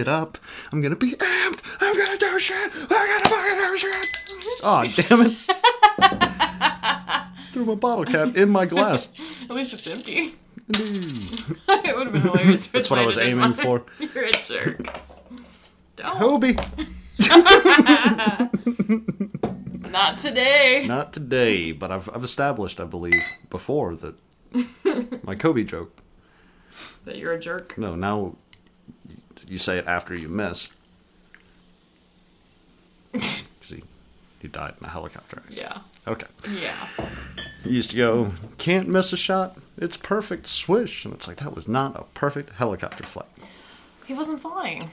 [0.00, 0.38] it up.
[0.72, 1.60] I'm gonna be amped.
[1.80, 2.72] I'm gonna do shit.
[2.74, 4.06] I'm gonna fucking do shit.
[4.62, 5.32] Oh damn it!
[7.52, 9.08] Threw my bottle cap in my glass.
[9.42, 10.34] At least it's empty.
[10.68, 12.66] it would have been hilarious.
[12.66, 13.54] if it That's what I was aiming mine.
[13.54, 13.84] for.
[14.14, 14.98] You're a jerk.
[15.96, 16.18] Don't.
[16.18, 16.56] Kobe.
[19.90, 20.84] Not today.
[20.86, 24.14] Not today, but I've I've established, I believe, before that
[25.24, 25.92] my Kobe joke.
[27.04, 27.76] That you're a jerk.
[27.78, 28.36] No, now
[29.50, 30.68] you say it after you miss.
[33.12, 33.82] 'Cause he,
[34.40, 35.58] he died in a helicopter accident.
[35.60, 35.78] Yeah.
[36.10, 36.26] Okay.
[36.60, 36.74] Yeah.
[37.64, 39.58] He used to go, can't miss a shot.
[39.76, 40.46] It's perfect.
[40.46, 41.04] Swish.
[41.04, 43.28] And it's like, that was not a perfect helicopter flight.
[44.06, 44.90] He wasn't flying.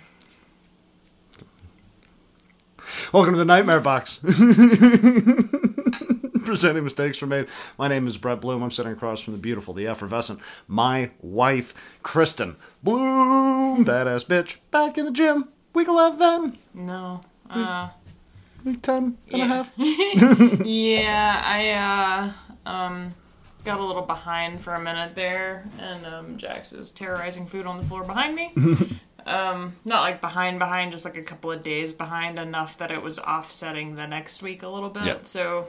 [3.14, 4.20] Welcome to the Nightmare Box.
[6.48, 7.48] Presenting mistakes were made.
[7.78, 8.64] My name is Brett Bloom.
[8.64, 13.84] I'm sitting across from the beautiful, the effervescent, my wife, Kristen Bloom.
[13.84, 14.56] Badass bitch.
[14.72, 15.50] Back in the gym.
[15.74, 16.58] Week 11.
[16.74, 17.20] No.
[17.50, 17.90] Uh,
[18.64, 19.44] Week 10 and Yeah.
[19.44, 19.74] a half.
[20.66, 21.42] yeah,
[22.66, 23.14] I uh um
[23.66, 27.78] got a little behind for a minute there, and um Jax is terrorizing food on
[27.78, 28.54] the floor behind me.
[29.26, 33.02] um, not like behind behind, just like a couple of days behind, enough that it
[33.02, 35.04] was offsetting the next week a little bit.
[35.06, 35.18] Yeah.
[35.24, 35.68] So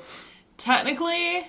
[0.58, 1.46] technically,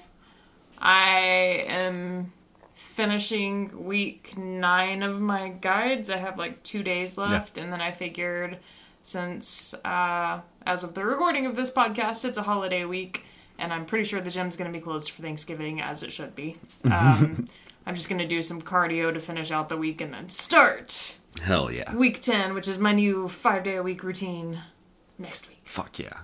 [0.78, 2.32] I am
[2.76, 6.10] finishing week nine of my guides.
[6.10, 8.58] I have like two days left, and then I figured
[9.04, 13.26] since uh, as of the recording of this podcast, it's a holiday week,
[13.58, 16.36] and I'm pretty sure the gym's going to be closed for Thanksgiving, as it should
[16.36, 16.56] be.
[16.86, 17.48] Um,
[17.86, 21.18] I'm just going to do some cardio to finish out the week and then start
[21.42, 21.96] Hell yeah.
[21.96, 24.59] week 10, which is my new five day a week routine
[25.18, 25.62] next week.
[25.64, 26.19] Fuck yeah.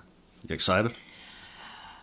[0.46, 0.92] You excited?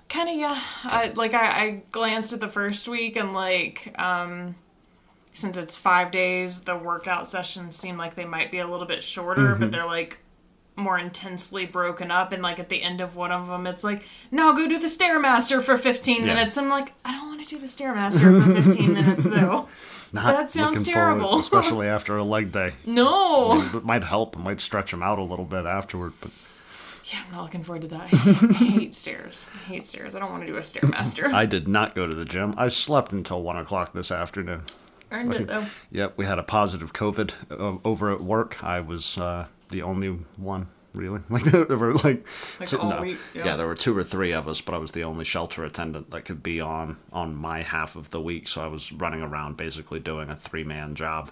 [0.10, 0.62] Kind of, yeah.
[0.84, 4.56] I, like, I, I glanced at the first week and, like, um,
[5.34, 9.04] since it's five days, the workout sessions seem like they might be a little bit
[9.04, 10.20] shorter, but they're, like,
[10.76, 12.32] more intensely broken up.
[12.32, 14.88] And, like, at the end of one of them, it's like, now go do the
[14.88, 16.26] Stairmaster for 15 Yeah.
[16.28, 16.58] minutes.
[16.58, 19.68] I'm like, I don't want to do the Stairmaster for 15 minutes, though.
[20.12, 21.40] Not That sounds forward, terrible.
[21.40, 22.74] especially after a leg day.
[22.86, 23.60] No.
[23.74, 24.36] It might help.
[24.36, 26.14] It might stretch them out a little bit afterward.
[26.22, 26.30] But
[27.14, 28.02] Yeah, I'm not looking forward to that.
[28.02, 29.52] I hate, I hate stairs.
[29.54, 30.16] I hate stairs.
[30.16, 31.32] I don't want to do a Stairmaster.
[31.32, 32.56] I did not go to the gym.
[32.58, 34.64] I slept until one o'clock this afternoon.
[35.12, 35.64] Earned it, though.
[35.92, 38.64] Yep, we had a positive COVID uh, over at work.
[38.64, 40.08] I was uh, the only
[40.38, 41.22] one, really.
[41.30, 42.26] Like there were like,
[42.60, 43.56] Like all week, yeah.
[43.58, 46.26] there were two or three of us, but I was the only shelter attendant that
[46.26, 48.48] could be on on my half of the week.
[48.48, 51.30] So I was running around basically doing a three man job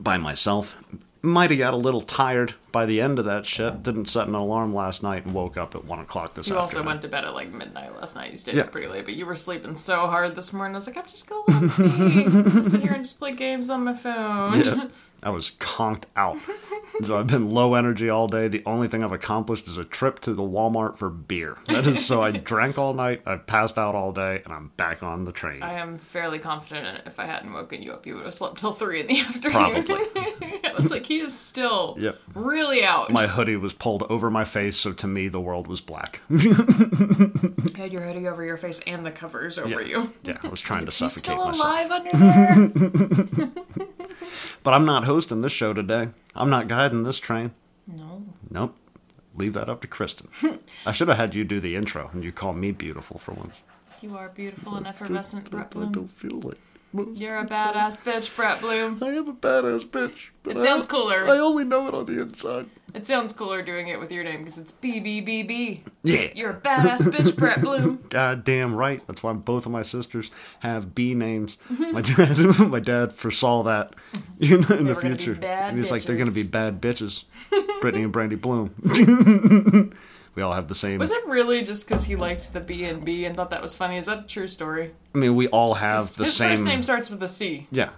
[0.00, 0.76] by myself.
[1.22, 3.82] Might have got a little tired by the end of that shit.
[3.82, 6.82] Didn't set an alarm last night and woke up at one o'clock this You also
[6.82, 8.32] went to bed at like midnight last night.
[8.32, 8.62] You stayed Yeah.
[8.62, 10.74] up pretty late, but you were sleeping so hard this morning.
[10.74, 12.64] I was like, I'm just gonna let it be.
[12.70, 14.62] sit here and just play games on my phone.
[14.64, 14.88] Yeah.
[15.20, 16.36] I was conked out.
[17.02, 18.46] so I've been low energy all day.
[18.46, 21.56] The only thing I've accomplished is a trip to the Walmart for beer.
[21.66, 25.02] That is so I drank all night, I passed out all day, and I'm back
[25.02, 25.60] on the train.
[25.64, 28.58] I am fairly confident that if I hadn't woken you up, you would have slept
[28.58, 29.84] till three in the afternoon.
[29.84, 29.96] Probably.
[30.64, 32.16] I was like, he is still Yep.
[32.36, 33.10] really out.
[33.10, 36.20] My hoodie was pulled over my face, so to me the world was black.
[36.28, 36.54] You
[37.76, 40.12] had your hoodie over your face and the covers over you.
[40.22, 41.90] Yeah, I was trying to You suffocate still myself.
[41.90, 43.50] under there?
[44.64, 46.08] But I'm not hosting this show today.
[46.34, 47.52] I'm not guiding this train.
[47.86, 48.24] no.
[48.50, 48.76] Nope.
[49.34, 50.28] Leave that up to Kristen.
[50.84, 53.60] I should have had you do the intro and you call me beautiful for once.
[54.02, 56.40] You are beautiful and effervescent, Brett I don't feel
[56.98, 57.20] like.
[57.20, 58.98] You're a badass bitch, Brett Bloom.
[59.02, 60.30] I am a badass bitch.
[60.42, 61.28] But It I- sounds cooler.
[61.28, 62.66] I only know it on the inside.
[62.94, 65.82] It sounds cooler doing it with your name because it's BBBB.
[66.02, 66.28] Yeah.
[66.34, 68.02] You're a badass bitch, Brett Bloom.
[68.08, 69.06] Goddamn right.
[69.06, 70.30] That's why both of my sisters
[70.60, 71.58] have B names.
[71.70, 71.92] Mm-hmm.
[71.92, 72.00] My
[72.58, 73.94] dad, my dad foresaw that
[74.38, 75.34] you know, in the were gonna be future.
[75.40, 76.50] bad And he's like, they're going to be bitches.
[76.50, 77.24] bad bitches.
[77.82, 78.72] Brittany and Brandy Bloom.
[80.38, 81.00] We all have the same.
[81.00, 83.74] Was it really just because he liked the B and B and thought that was
[83.74, 83.96] funny?
[83.96, 84.94] Is that a true story?
[85.12, 86.50] I mean, we all have the His same.
[86.50, 87.66] first name starts with a C.
[87.72, 87.90] Yeah.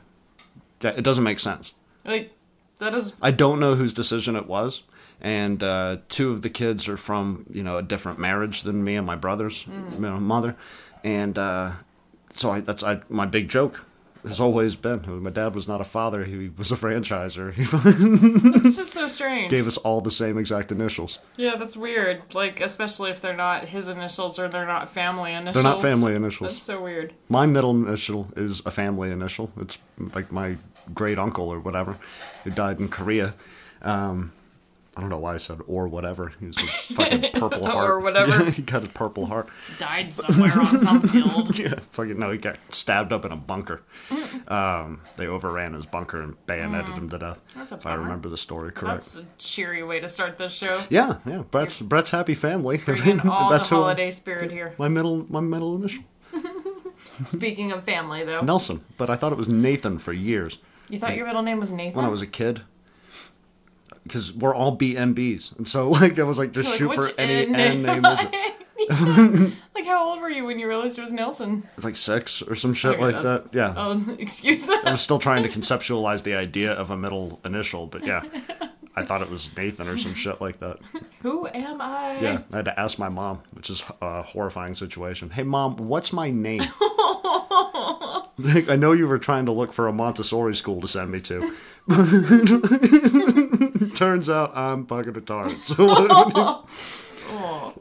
[0.81, 0.92] Yeah.
[0.96, 1.75] It doesn't make sense.
[2.02, 2.32] Like
[2.78, 4.82] that is I don't know whose decision it was.
[5.20, 8.96] And uh, two of the kids are from you know a different marriage than me
[8.96, 9.92] and my brother's Mm.
[9.96, 10.56] you know, mother,
[11.04, 11.72] and uh,
[12.34, 13.84] so I, that's I, my big joke
[14.22, 17.55] has always been my dad was not a father; he was a franchiser.
[17.56, 19.50] It's just so strange.
[19.50, 21.19] gave us all the same exact initials.
[21.37, 22.34] Yeah, that's weird.
[22.34, 25.55] Like especially if they're not his initials or they're not family initials.
[25.55, 26.52] They're not family initials.
[26.52, 27.14] That's so weird.
[27.28, 29.50] My middle initial is a family initial.
[29.58, 29.78] It's
[30.14, 30.56] like my
[30.94, 31.96] great uncle or whatever,
[32.44, 33.34] who died in Korea.
[33.82, 34.32] Um,
[35.00, 36.35] I don't know why I said or whatever.
[36.38, 36.61] He was a
[36.94, 37.88] fucking purple heart.
[37.88, 38.44] Or whatever.
[38.50, 39.49] he got a purple heart.
[39.79, 41.58] Died somewhere on some field.
[41.58, 43.81] Yeah, fucking no, he got stabbed up in a bunker.
[44.11, 44.50] Mm.
[44.52, 47.41] Um, they overran his bunker and bayoneted him to death.
[47.56, 48.97] That's a if I remember the story correct.
[48.97, 50.82] That's a cheery way to start this show.
[50.91, 51.44] Yeah, yeah.
[51.50, 52.76] Brett's Brett's happy family.
[52.76, 54.75] Bringing all the That's I- holiday spirit here.
[54.76, 56.05] my middle my middle initial
[57.25, 60.58] Speaking of family, though, Nelson, but I thought it was Nathan for years
[60.91, 61.94] you thought your middle name was Nathan.
[61.97, 62.62] when I was a kid.
[64.10, 67.52] Because we're all BNBs, and so like I was like, just shoot for any N
[67.52, 67.82] name?
[67.82, 68.04] name.
[68.04, 68.34] Is it?
[69.74, 71.62] like, how old were you when you realized it was Nelson?
[71.76, 73.50] It's like six or some shit Okay, like that.
[73.52, 74.82] Yeah, Oh, excuse that.
[74.84, 78.24] I was still trying to conceptualize the idea of a middle initial, but yeah,
[78.96, 80.78] I thought it was Nathan or some shit like that.
[81.22, 82.18] Who am I?
[82.20, 85.30] Yeah, I had to ask my mom, which is uh, a horrifying situation.
[85.30, 86.62] Hey, mom, what's my name?
[88.42, 91.54] I know you were trying to look for a Montessori school to send me to.
[93.94, 95.56] Turns out I'm fucking retarded.
[95.66, 96.64] So
[97.32, 97.74] Oh,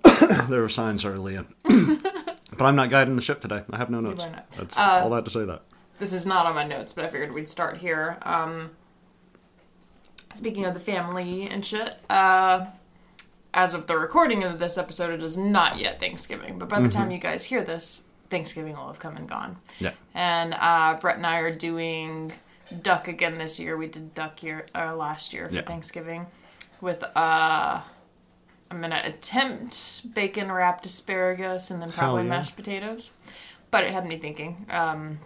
[0.49, 1.47] there were signs early in.
[1.63, 3.63] but I'm not guiding the ship today.
[3.71, 4.19] I have no notes.
[4.23, 4.33] not.
[4.37, 5.63] Uh, That's all that to say that.
[5.97, 8.17] this is not on my notes, but I figured we'd start here.
[8.21, 8.69] Um,
[10.35, 12.67] speaking of the family and shit, uh,
[13.53, 16.59] as of the recording of this episode, it is not yet Thanksgiving.
[16.59, 16.97] But by the Mm-hmm.
[16.99, 19.57] time you guys hear this, Thanksgiving will have come and gone.
[19.79, 19.93] Yeah.
[20.13, 22.31] And uh, Brett and I are doing
[22.81, 23.77] duck again this year.
[23.77, 25.62] We did duck year uh, last year for Yeah.
[25.62, 26.27] Thanksgiving
[26.81, 27.81] with uh
[28.71, 32.30] I'm gonna attempt bacon wrapped asparagus and then probably yeah.
[32.30, 33.12] mashed potatoes.
[33.71, 35.19] But it had me thinking, um,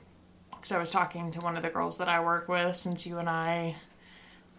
[0.51, 3.17] because I was talking to one of the girls that I work with since you
[3.19, 3.75] and I,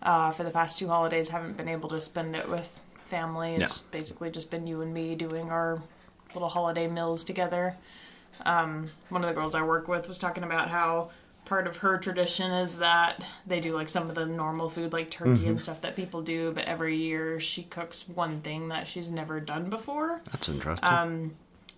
[0.03, 3.55] uh, for the past two holidays, haven't been able to spend it with family.
[3.55, 5.83] It's basically just been you and me doing our
[6.35, 7.77] little holiday meals together.
[8.45, 11.11] Um, one of the girls I work with was talking about how
[11.44, 15.11] part of her tradition is that they do like some of the normal food like
[15.11, 19.11] turkey and stuff that people do but every year she cooks one thing that she's
[19.11, 20.20] never done before.
[20.31, 20.88] That's interesting.
[20.88, 21.37] Um,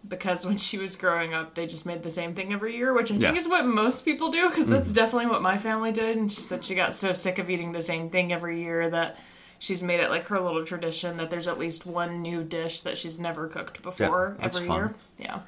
[0.09, 3.11] because when she was growing up they just made the same thing every year which
[3.11, 6.31] i think is what most people do because that's definitely what my family did and
[6.31, 9.19] she said she got so sick of eating the same thing every year that
[9.59, 12.99] she's made it like her little tradition that there's at least one new dish that
[12.99, 14.77] she's never cooked before that's every fun.
[14.77, 14.95] year.
[15.19, 15.41] Yeah.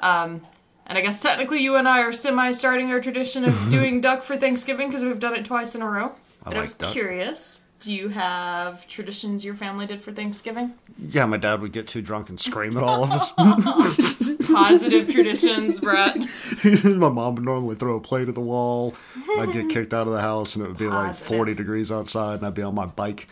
[0.00, 0.42] Um,
[0.90, 4.22] and I guess technically you and I are semi starting our tradition of doing duck
[4.22, 6.12] for Thanksgiving because we've done it twice in a row.
[6.44, 6.92] But I, like was duck.
[6.92, 10.74] curious, do you have traditions your family did for Thanksgiving?
[10.98, 13.30] yeah, my dad would get too drunk and scream at all of us.
[14.52, 16.16] Positive traditions, Brett.
[16.84, 18.94] my mom would normally throw a plate at the wall.
[19.38, 22.38] I'd get kicked out of the house, and it would be like 40 degrees outside,
[22.38, 23.28] and I'd be on my bike,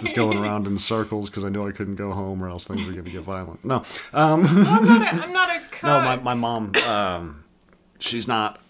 [0.00, 2.84] just going around in circles because I knew I couldn't go home or else things
[2.84, 3.64] were going to get violent.
[3.64, 5.82] No, um, I'm not a, I'm not a cook.
[5.82, 7.44] no, my, my mom, um,
[7.98, 8.60] she's not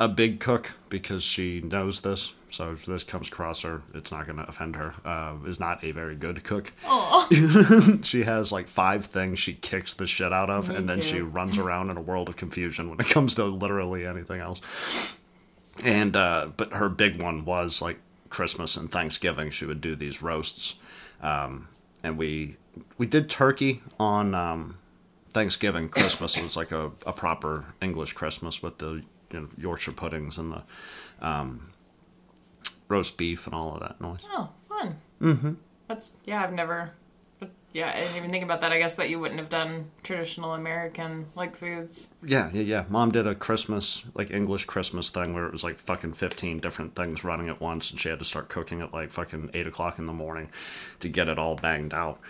[0.00, 2.32] a big cook because she knows this.
[2.50, 4.94] So if this comes across her, it's not going to offend her.
[5.04, 6.72] Uh, is not a very good cook.
[6.84, 7.26] Oh.
[8.02, 11.02] She has like five things she kicks the shit out of, Me and then too.
[11.02, 14.60] she runs around in a world of confusion when it comes to literally anything else.
[15.84, 17.98] And uh, but her big one was like
[18.30, 19.50] Christmas and Thanksgiving.
[19.50, 20.74] She would do these roasts,
[21.20, 21.68] um,
[22.02, 22.56] and we
[22.96, 24.78] we did turkey on um,
[25.30, 25.88] Thanksgiving.
[25.88, 30.38] Christmas it was like a, a proper English Christmas with the you know, Yorkshire puddings
[30.38, 30.62] and the
[31.20, 31.70] um,
[32.88, 34.20] roast beef and all of that noise.
[34.32, 34.96] Oh, fun.
[35.20, 35.52] Mm-hmm.
[35.86, 36.42] That's yeah.
[36.42, 36.92] I've never.
[37.72, 38.72] Yeah, I didn't even think about that.
[38.72, 42.08] I guess that you wouldn't have done traditional American like foods.
[42.24, 42.84] Yeah, yeah, yeah.
[42.88, 46.94] Mom did a Christmas, like English Christmas thing where it was like fucking 15 different
[46.94, 49.98] things running at once, and she had to start cooking at like fucking 8 o'clock
[49.98, 50.48] in the morning
[51.00, 52.20] to get it all banged out.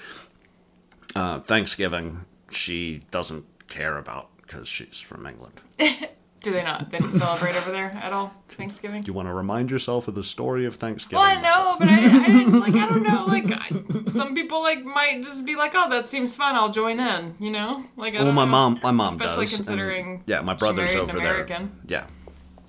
[1.14, 5.60] Uh, Thanksgiving, she doesn't care about because she's from England.
[6.40, 6.90] Do they not?
[6.90, 9.02] They don't celebrate over there at all Thanksgiving.
[9.02, 11.18] Do you want to remind yourself of the story of Thanksgiving?
[11.18, 12.74] Well, I know, but I, I didn't like.
[12.74, 13.24] I don't know.
[13.26, 16.54] Like, I, some people like might just be like, "Oh, that seems fun.
[16.54, 18.14] I'll join in." You know, like.
[18.14, 18.50] I Well, my know.
[18.52, 19.54] mom, my mom especially does.
[19.58, 20.22] and- considering.
[20.26, 21.76] yeah, my brother's an over American.
[21.84, 22.02] there.
[22.02, 22.06] Yeah,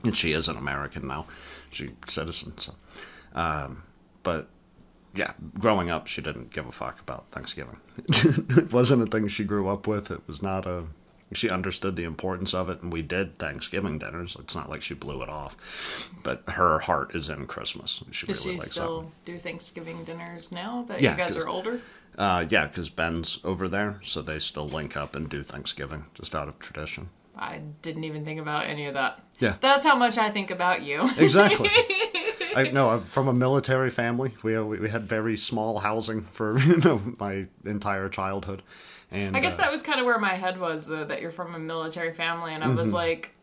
[0.04, 1.28] and she is an American now.
[1.70, 2.58] She citizen.
[2.58, 2.74] So,
[3.36, 3.84] um,
[4.24, 4.48] but
[5.14, 7.78] yeah, growing up, she didn't give a fuck about Thanksgiving.
[8.08, 10.10] it wasn't a thing she grew up with.
[10.10, 10.86] It was not a.
[11.32, 14.36] She understood the importance of it, and we did Thanksgiving dinners.
[14.40, 18.04] It's not like she blew it off, but her heart is in Christmas.
[18.12, 19.26] She Does really she likes still that.
[19.26, 21.82] do Thanksgiving dinners now that Yeah, you guys are older?
[22.18, 26.34] Uh, yeah, because Ben's over there, so they still link up and do Thanksgiving just
[26.34, 27.10] out of tradition.
[27.38, 29.22] I didn't even think about any of that.
[29.40, 29.56] Yeah.
[29.62, 31.08] That's how much I think about you.
[31.18, 31.70] Exactly.
[32.56, 34.34] I no, I'm from a military family.
[34.44, 38.64] We we had very small housing for you know my entire childhood,
[39.12, 41.32] and I guess uh, that was kind of where my head was, though, that you're
[41.32, 42.96] from a military family, and I was Mm-hmm.
[42.96, 43.36] like,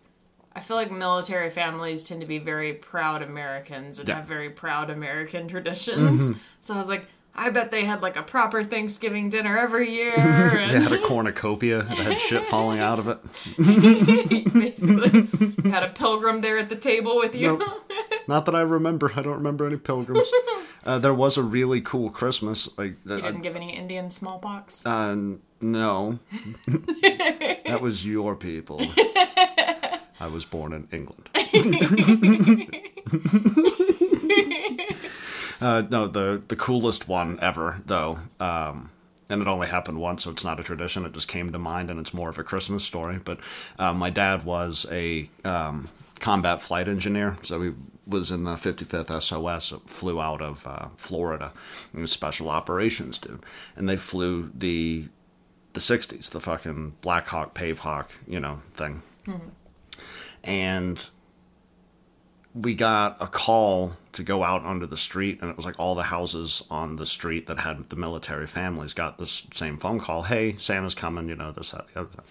[0.54, 4.14] I feel like military families tend to be very proud Americans and Yeah.
[4.14, 4.20] Mm-hmm.
[4.20, 6.32] have very proud American traditions.
[6.60, 7.06] So I was like,
[7.38, 10.14] I bet they had like a proper Thanksgiving dinner every year.
[10.16, 13.18] They had a cornucopia that had shit falling out of it.
[14.52, 17.58] basically had a pilgrim there at the table with you.
[17.58, 17.90] Nope.
[18.28, 19.12] Not that I remember.
[19.14, 20.28] I don't remember any pilgrims.
[20.84, 22.68] Uh, there was a really cool Christmas.
[22.78, 24.84] Like You didn't give any Indian smallpox.
[24.86, 25.16] uh,
[25.60, 26.18] no,
[26.66, 28.80] that was your people.
[30.20, 31.28] I was born in England.
[35.60, 38.18] Uh, no, the the coolest one ever, though.
[38.40, 38.90] Um,
[39.28, 41.04] and it only happened once, so it's not a tradition.
[41.04, 43.18] It just came to mind, and it's more of a Christmas story.
[43.18, 43.40] But
[43.78, 45.88] uh, my dad was a um,
[46.20, 47.72] combat flight engineer, so he
[48.06, 49.74] was in the 55th SOS.
[49.86, 51.52] Flew out of uh, Florida.
[51.92, 53.42] He was special operations dude,
[53.74, 55.08] and they flew the
[55.72, 59.02] the 60s, the fucking Black Hawk, Pave Hawk, you know, thing.
[60.42, 61.10] And
[62.54, 65.94] we got a call to go out onto the street, and it was like all
[65.94, 70.22] the houses on the street that had the military families got this same phone call.
[70.22, 72.24] Hey, Santa's coming, you know, this, that, the other thing.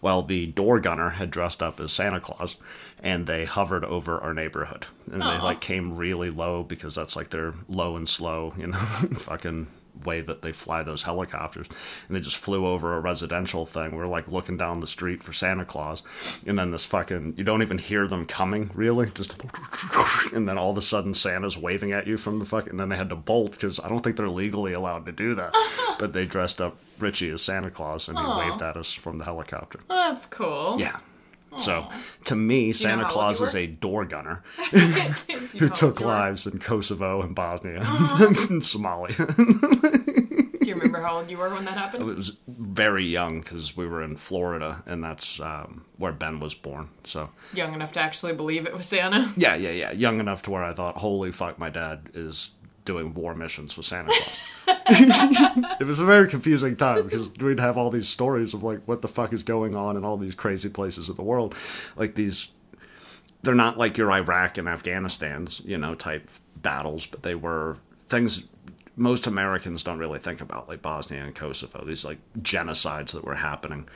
[0.00, 2.56] Well, the door gunner had dressed up as Santa Claus,
[3.02, 4.86] and they hovered over our neighborhood.
[5.12, 8.78] And they like came really low because that's like their low and slow, you know,
[9.18, 9.68] fucking
[10.04, 11.66] way that they fly those helicopters.
[12.08, 13.94] And they just flew over a residential thing.
[13.96, 16.02] We're like looking down the street for Santa Claus.
[16.46, 19.10] And then this fucking, you don't even hear them coming, really.
[19.10, 19.34] Just,
[20.34, 22.88] and then all of a sudden Santa's waving at you from the fucking, and then
[22.88, 25.54] they had to bolt because I don't think they're legally allowed to do that.
[25.98, 29.24] but they dressed up Richie as Santa Claus and he waved at us from the
[29.24, 29.80] helicopter.
[29.88, 30.76] That's cool.
[30.78, 30.98] Yeah.
[31.58, 31.88] So
[32.24, 34.42] to me, Santa Claus is a door gunner
[35.58, 37.84] who took lives in Kosovo and Bosnia and
[38.62, 39.16] Somalia.
[40.60, 42.08] Do you remember how old you were when that happened?
[42.08, 46.54] It was very young because we were in Florida, and that's um, where Ben was
[46.54, 46.88] born.
[47.04, 49.30] So Young enough to actually believe it was Santa.
[49.36, 52.50] yeah, yeah, yeah, young enough to where I thought, "Holy fuck, my dad is
[52.84, 54.64] doing war missions with Santa Claus."
[55.80, 59.02] it was a very confusing time because we'd have all these stories of like what
[59.02, 61.54] the fuck is going on in all these crazy places of the world,
[61.96, 62.52] like these.
[63.42, 68.48] They're not like your Iraq and Afghanistan's, you know, type battles, but they were things
[68.96, 71.84] most Americans don't really think about, like Bosnia and Kosovo.
[71.84, 73.88] These like genocides that were happening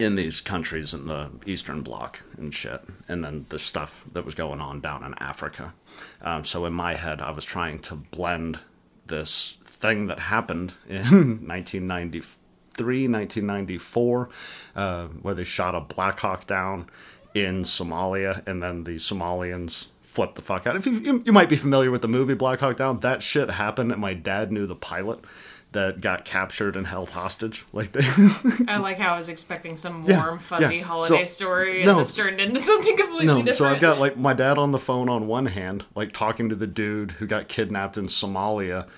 [0.00, 4.34] in these countries in the Eastern Bloc and shit, and then the stuff that was
[4.34, 5.74] going on down in Africa.
[6.22, 8.60] Um, so in my head, I was trying to blend
[9.06, 10.96] this thing that happened in
[11.46, 14.30] 1993, 1994,
[14.74, 16.88] uh, where they shot a Black Hawk down
[17.34, 20.76] in Somalia, and then the Somalians flipped the fuck out.
[20.76, 23.50] If you, you, you might be familiar with the movie Black Hawk Down, that shit
[23.50, 25.20] happened, and my dad knew the pilot
[25.72, 27.64] that got captured and held hostage.
[27.72, 28.00] Like they.
[28.68, 30.82] I like how I was expecting some Yeah, warm, fuzzy yeah.
[30.82, 33.56] holiday So- story, and no, this turned into something completely No, different.
[33.56, 36.54] so I've got like my dad on the phone on one hand, like talking to
[36.56, 38.88] the dude who got kidnapped in Somalia,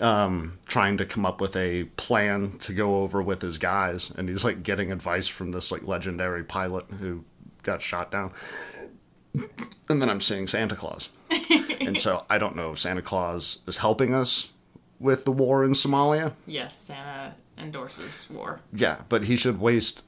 [0.00, 4.28] um, trying to come up with a plan to go over with his guys, and
[4.28, 7.24] he's like getting advice from this like legendary pilot who
[7.62, 8.32] got shot down.
[9.88, 11.08] And then I'm seeing Santa Claus.
[11.80, 14.50] and so I don't know if Santa Claus is helping us
[15.04, 16.32] with the war in Somalia.
[16.46, 18.60] yes, Santa endorses war.
[18.72, 20.02] Yeah, but he should waste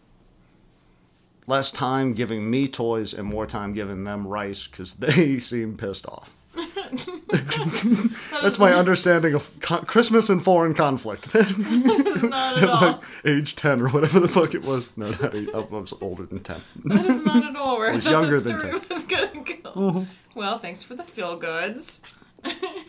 [1.46, 6.06] less time giving me toys and more time giving them rice because they seem pissed
[6.06, 6.34] off.
[8.42, 11.32] That's my understanding of co- Christmas and foreign conflict.
[11.34, 12.80] Not at all.
[12.80, 14.90] like age 10 or whatever the fuck it was.
[14.96, 16.60] No, not eight, I was older than 10.
[16.86, 18.80] That is not at all where I was younger than 10.
[18.88, 19.70] was gonna go.
[19.74, 20.02] Mm-hmm.
[20.34, 22.00] Well, thanks for the feel goods.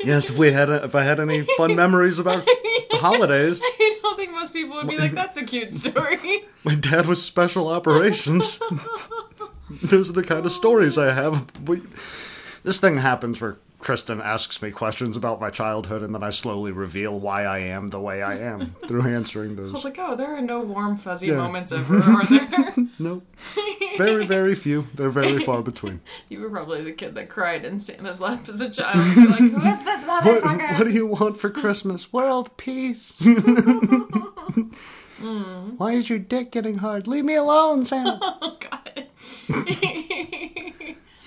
[0.04, 4.00] Yes, if we had a, if I had any fun memories about the holidays, I
[4.02, 7.68] don't think most people would be like, "That's a cute story." my dad was special
[7.68, 8.60] operations.
[9.70, 11.46] Those are the kind of stories I have.
[11.68, 11.82] We,
[12.64, 16.72] this thing happens where Kristen asks me questions about my childhood, and then I slowly
[16.72, 19.72] reveal why I am the way I am through answering those.
[19.72, 21.36] I was like, "Oh, there are no warm, fuzzy Yeah.
[21.38, 23.24] moments ever, are there?" Nope.
[23.98, 24.88] Very, very few.
[24.96, 26.02] They're very far between.
[26.30, 28.98] you were probably the kid that cried in Santa's lap as a child.
[29.16, 32.12] You're like, "Who is this motherfucker?" what do you want for Christmas?
[32.12, 33.14] World peace.
[35.78, 37.08] Why is your dick getting hard?
[37.08, 38.18] Leave me alone, Santa.
[38.22, 39.06] Oh God.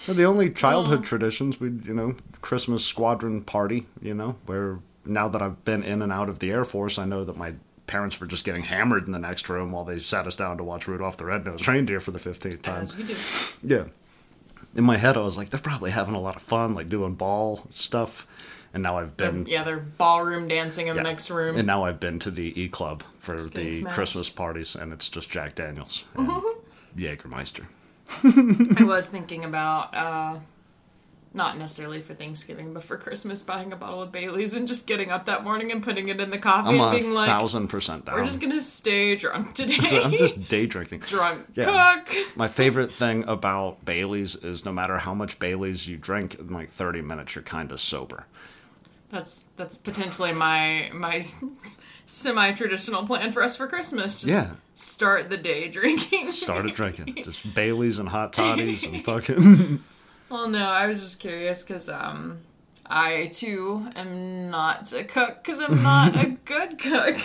[0.07, 5.43] The only childhood traditions we, you know, Christmas squadron party, you know, where now that
[5.43, 7.55] I've been in and out of the Air Force, I know that my
[7.87, 10.65] parents were just getting hammered in the next room while they sat us down to
[10.65, 12.83] watch Rudolph the Red-Nosed Reindeer for the 15th time.
[12.83, 13.17] As you do.
[13.63, 13.85] Yeah.
[14.77, 17.15] In my head, I was like, they're probably having a lot of fun, like doing
[17.15, 18.27] ball stuff.
[18.73, 19.47] And now I've been.
[19.47, 21.03] Yeah, they're ballroom dancing in yeah.
[21.03, 21.57] the next room.
[21.57, 23.95] And now I've been to the E Club for the smashed.
[23.95, 26.29] Christmas parties, and it's just Jack Daniels and
[26.97, 27.67] Jägermeister.
[28.25, 30.39] I was thinking about uh,
[31.33, 35.11] not necessarily for Thanksgiving, but for Christmas, buying a bottle of Bailey's and just getting
[35.11, 38.05] up that morning and putting it in the coffee I'm and being like, thousand percent
[38.07, 38.17] down.
[38.17, 41.01] "We're just gonna stay drunk today." I'm just day drinking.
[41.07, 42.01] drunk Yeah.
[42.05, 42.37] cook.
[42.37, 46.69] My favorite thing about Bailey's is no matter how much Bailey's you drink, in like
[46.71, 48.27] 30 minutes you're kind of sober.
[49.11, 51.23] That's that's potentially my my
[52.11, 54.21] semi traditional plan for us for Christmas.
[54.21, 54.51] Just Yeah.
[54.75, 56.29] start the day drinking.
[56.31, 57.23] start it drinking.
[57.25, 59.81] Just Bailey's and hot toddies and fucking.
[60.29, 62.39] Well, no, I was just curious because um,
[62.91, 67.17] I too am not a cook because I'm not a good cook.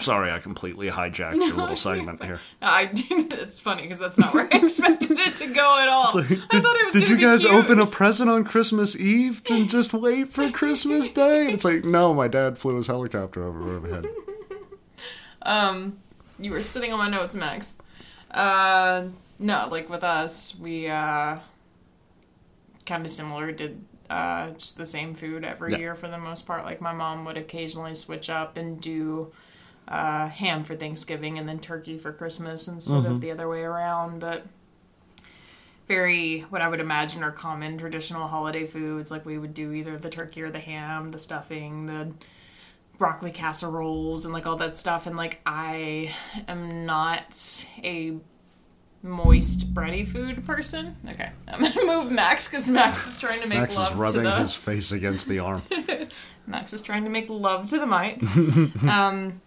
[0.00, 2.40] Sorry, I completely hijacked your little segment here.
[2.62, 6.16] I it's funny because that's not where I expected it to go at all.
[6.16, 6.94] I thought it was.
[6.94, 7.52] Did you guys cute.
[7.52, 11.48] open a present on Christmas Eve and just wait for Christmas Day?
[11.52, 14.06] It's like, no, my dad flew his helicopter over overhead.
[15.42, 15.98] Um,
[16.38, 17.76] you were sitting on my notes, Max.
[18.30, 19.06] Uh,
[19.38, 21.38] no, like with us, we uh,
[22.84, 23.52] kind of similar.
[23.52, 25.78] Did uh, just the same food every Yeah.
[25.78, 26.64] year for the most part.
[26.64, 29.32] Like my mom would occasionally switch up and do
[29.88, 33.12] uh, ham for Thanksgiving and then turkey for Christmas instead Mm-hmm.
[33.12, 34.20] of the other way around.
[34.20, 34.46] But
[35.88, 39.10] very what I would imagine are common traditional holiday foods.
[39.10, 42.12] Like we would do either the turkey or the ham, the stuffing, the
[42.98, 46.10] broccoli casseroles and like all that stuff and like I
[46.48, 48.16] am not a
[49.06, 50.96] moist bready food person.
[51.08, 53.96] Okay, I'm gonna move Max because Max is trying to make Max is love to
[53.96, 55.62] rubbing the his face against the arm.
[56.46, 58.22] Max is trying to make love to the mic.
[58.84, 59.40] um,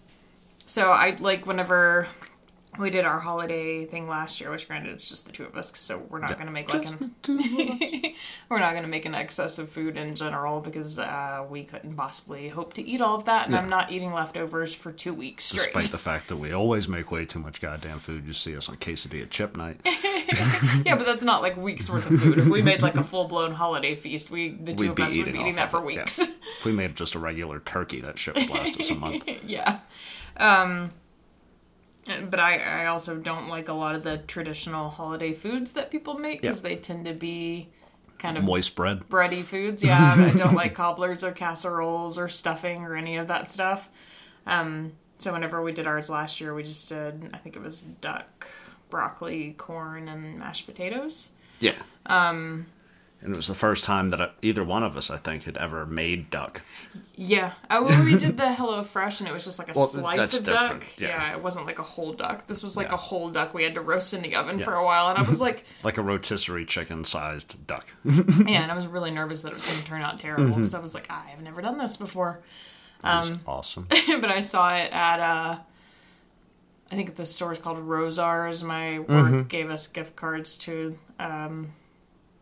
[0.66, 2.08] so I like whenever
[2.80, 5.72] we did our holiday thing last year, which granted it's just the two of us,
[5.78, 7.14] so we're not gonna make like an
[8.50, 12.50] we're not gonna make an excess of food in general because uh, we couldn't possibly
[12.50, 13.62] hope to eat all of that, and Yeah.
[13.62, 15.66] I'm not eating leftovers for two weeks straight.
[15.74, 18.70] Despite the fact that we always make way too much goddamn food, you see us
[18.70, 19.82] on quesadilla chip night.
[19.86, 22.40] yeah, but that's not like weeks worth of food.
[22.40, 25.16] If we made like a full blown holiday feast, we the 2 We'd of us
[25.16, 26.02] would be eating that for it, yeah.
[26.04, 26.20] weeks.
[26.20, 29.28] If we made just a regular turkey, that shit would last us a month.
[29.46, 29.80] yeah.
[30.38, 30.92] Um,
[32.30, 36.16] but I, I also don't like a lot of the traditional holiday foods that people
[36.16, 36.70] make because Yeah.
[36.70, 37.70] they tend to be
[38.18, 39.08] kind of Moist bread.
[39.10, 39.84] bready foods.
[39.84, 43.88] Yeah, I don't like cobblers or casseroles or stuffing or any of that stuff.
[44.46, 47.82] Um, so whenever we did ours last year, we just did I think it was
[47.82, 48.48] duck,
[48.90, 51.30] broccoli, corn, and mashed potatoes.
[51.60, 51.76] Yeah.
[52.06, 52.66] Um,
[53.22, 55.58] and it was the first time that I, either one of us, I think, had
[55.58, 56.62] ever made duck.
[57.16, 57.52] Yeah.
[57.70, 60.38] Oh, well, we did the Hello Fresh, and it was just like a Well, slice
[60.38, 61.00] of different, duck.
[61.00, 61.34] yeah.
[61.34, 62.48] it wasn't like a whole duck.
[62.48, 62.94] This was like Yeah.
[62.94, 65.24] a whole duck we had to roast in the oven for a while, and I
[65.24, 67.88] was like, Like a rotisserie chicken sized duck.
[68.06, 70.54] yeah, and I was really nervous that it was going to turn out terrible Mm-hmm.
[70.56, 72.40] because I was like, I have never done this before.
[73.04, 73.88] Um, awesome.
[74.22, 75.60] but I saw it at uh
[76.92, 78.64] I think the store is called Rosauers.
[78.66, 79.42] My work Mm-hmm.
[79.44, 81.74] gave us gift cards to um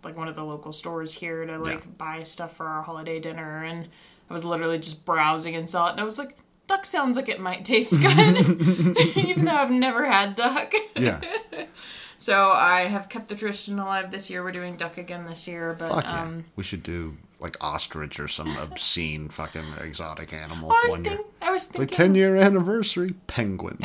[0.07, 1.91] like one of the local stores here to like Yeah.
[1.97, 3.87] buy stuff for our holiday dinner and
[4.29, 7.29] I was literally just browsing and saw it and I was like duck sounds like
[7.29, 10.73] it might taste good even though I've never had duck.
[10.95, 11.19] Yeah.
[12.17, 14.43] so I have kept the tradition alive this year.
[14.43, 16.21] We're doing duck again this year, but yeah.
[16.23, 21.21] um we should do like ostrich or some obscene fucking exotic animal I was think
[21.41, 23.77] I was Like thinking 10 year anniversary penguin.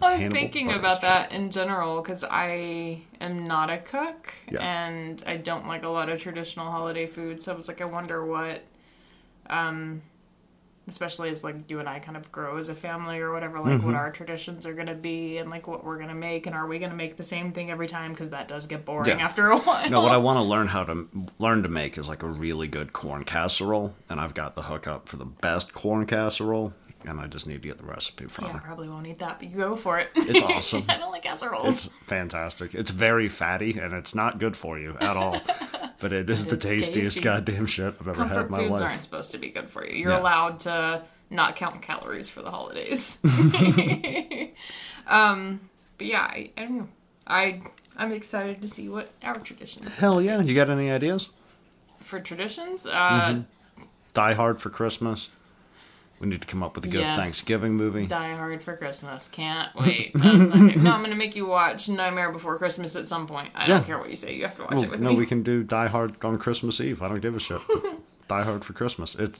[0.00, 4.60] I was Hannibal thinking about that in general because I am not a cook Yeah.
[4.60, 7.42] and I don't like a lot of traditional holiday food.
[7.42, 8.62] So I was like, I wonder what,
[9.50, 10.02] um,
[10.88, 13.74] especially as like you and I kind of grow as a family or whatever, like
[13.74, 13.86] Mm-hmm.
[13.86, 16.78] what our traditions are gonna be and like what we're gonna make and are we
[16.78, 19.24] gonna make the same thing every time because that does get boring Yeah.
[19.24, 19.88] after a while.
[19.90, 22.68] No, what I want to learn how to learn to make is like a really
[22.68, 26.72] good corn casserole, and I've got the hookup for the best corn casserole,
[27.06, 29.38] and I just need to get the recipe from yeah, I probably won't eat that,
[29.38, 30.10] but you go for it.
[30.14, 30.84] It's awesome.
[30.88, 31.66] I don't like casseroles.
[31.66, 32.74] It's fantastic.
[32.74, 35.40] It's very fatty, and it's not good for you at all.
[36.04, 37.20] But it is the tastiest tasty.
[37.22, 38.82] goddamn shit I've ever had in my foods life.
[38.82, 39.96] aren't supposed to be good for you.
[39.96, 40.20] You're Yeah.
[40.20, 43.18] allowed to not count calories for the holidays.
[45.06, 45.60] um,
[45.96, 46.88] but yeah, I, I don't know.
[47.26, 47.60] I
[47.96, 50.42] I'm excited to see what our traditions Hell yeah!
[50.42, 51.28] You got any ideas?
[52.00, 52.84] for traditions.
[52.84, 53.40] Uh, Mm-hmm.
[54.12, 55.30] Die Hard for Christmas.
[56.24, 57.18] We need to come up with a good Yes.
[57.18, 58.06] Thanksgiving movie.
[58.06, 59.28] Die Hard for Christmas.
[59.28, 60.14] Can't wait.
[60.14, 63.50] No, I'm gonna make you watch Nightmare Before Christmas at some point.
[63.54, 64.34] I don't care what you say.
[64.34, 65.16] You have to watch Well, it with no, me.
[65.16, 67.02] we can do Die Hard on Christmas Eve.
[67.02, 67.60] I don't give a shit.
[68.28, 69.14] Die Hard for Christmas.
[69.16, 69.38] It,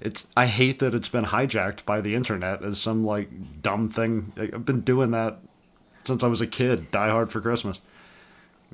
[0.00, 0.26] it's.
[0.34, 3.28] I hate that it's been hijacked by the internet as some like
[3.60, 4.32] dumb thing.
[4.38, 5.36] I've been doing that
[6.04, 6.90] since I was a kid.
[6.90, 7.82] Die Hard for Christmas.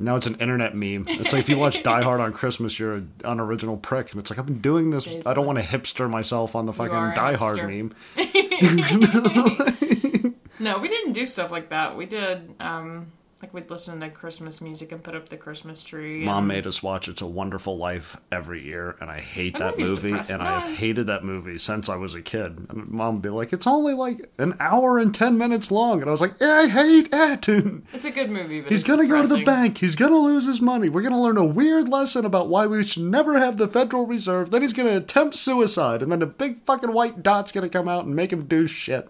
[0.00, 1.06] Now it's an internet meme.
[1.08, 4.12] It's like if you watch Die Hard on Christmas, you're an unoriginal prick.
[4.12, 5.04] And it's like I've been doing this.
[5.04, 7.94] Days I don't want to hipster myself on the fucking Die Hard meme.
[10.60, 11.96] No, we didn't do stuff like that.
[11.96, 16.24] We did um Like we'd listen to Christmas music and put up the Christmas tree.
[16.24, 19.76] Mom and- made us watch It's a Wonderful Life every year, and I hate That
[19.76, 20.34] that movie, depressing.
[20.40, 22.66] and I've hated that movie since I was a kid.
[22.68, 26.08] And Mom would be like, "It's only like an hour and ten minutes long," and
[26.08, 27.48] I was like, "I hate it."
[27.94, 29.78] It's a good movie, but He's gonna go to the bank.
[29.78, 30.88] He's gonna lose his money.
[30.88, 34.50] We're gonna learn a weird lesson about why we should never have the Federal Reserve.
[34.50, 38.04] Then he's gonna attempt suicide, and then a big fucking white dot's gonna come out
[38.04, 39.08] and make him do shit.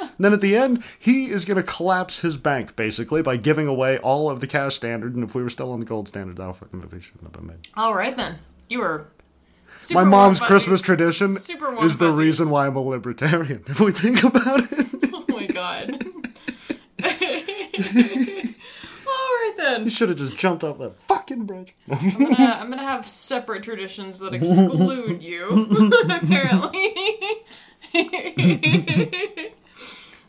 [0.00, 3.98] And then at the end, he is gonna collapse his bank basically by giving away
[3.98, 5.14] all of the cash standard.
[5.14, 7.46] And if we were still on the gold standard, that fucking movie shouldn't have been
[7.46, 7.68] made.
[7.76, 9.08] All right then, you were.
[9.78, 10.40] Super My mom's.
[10.40, 12.18] Christmas tradition is the fuzzies.
[12.18, 13.62] reason why I'm a libertarian.
[13.68, 16.02] If we think about it, Oh my god.
[19.08, 19.84] All right then.
[19.84, 21.74] you should have just jumped off that fucking bridge.
[21.90, 25.92] I'm gonna, I'm gonna have separate traditions that exclude you.
[26.10, 26.94] apparently.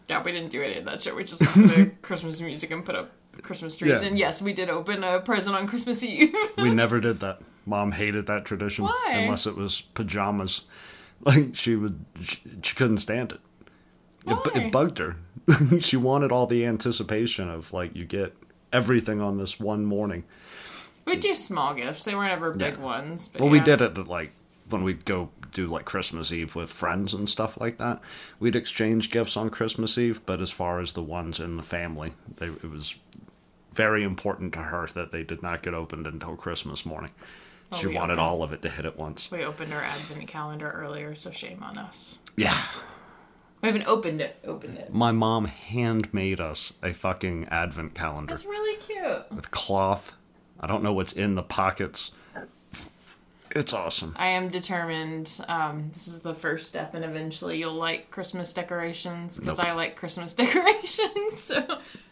[0.10, 1.16] Yeah, we didn't do any of that shit.
[1.16, 4.02] We just listened to Christmas music and put up Christmas trees.
[4.02, 4.08] Yeah.
[4.10, 6.34] And yes, we did open a present on Christmas Eve.
[6.58, 7.40] we never did that.
[7.66, 9.14] Mom hated that tradition Why?
[9.16, 10.62] unless it was pajamas.
[11.24, 13.40] Like she would, she, she couldn't stand it.
[14.28, 14.52] It, Why?
[14.54, 15.16] it bugged her.
[15.80, 18.36] she wanted all the anticipation of like you get
[18.72, 20.26] everything on this one morning.
[21.06, 22.04] we do small gifts.
[22.04, 22.84] They weren't ever big Yeah.
[22.84, 23.30] ones.
[23.30, 24.32] But Well, we did it at, like
[24.70, 28.02] when we'd go do like Christmas Eve with friends and stuff like that.
[28.40, 32.14] We'd exchange gifts on Christmas Eve, but as far as the ones in the family,
[32.38, 32.96] they, it was
[33.74, 37.12] very important to her that they did not get opened until Christmas morning.
[37.72, 39.30] Oh, she wanted opened- all of it to hit at once.
[39.32, 42.20] We opened our advent calendar earlier, so shame on us.
[42.36, 42.58] Yeah.
[43.62, 44.38] We haven't opened it.
[44.46, 44.94] Opened it.
[44.94, 49.32] My mom handmade us a fucking advent calendar That's really cute.
[49.36, 50.14] with cloth.
[50.60, 52.12] I don't know what's in the pockets.
[53.56, 54.14] It's awesome.
[54.18, 55.40] I am determined.
[55.48, 59.68] Um, this is the first step, and eventually you'll like Christmas decorations because Nope.
[59.68, 61.40] I like Christmas decorations.
[61.40, 61.60] So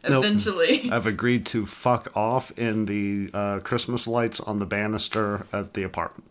[0.07, 0.23] Nope.
[0.23, 5.73] eventually, I've agreed to fuck off in the uh, Christmas lights on the banister at
[5.73, 6.25] the apartment.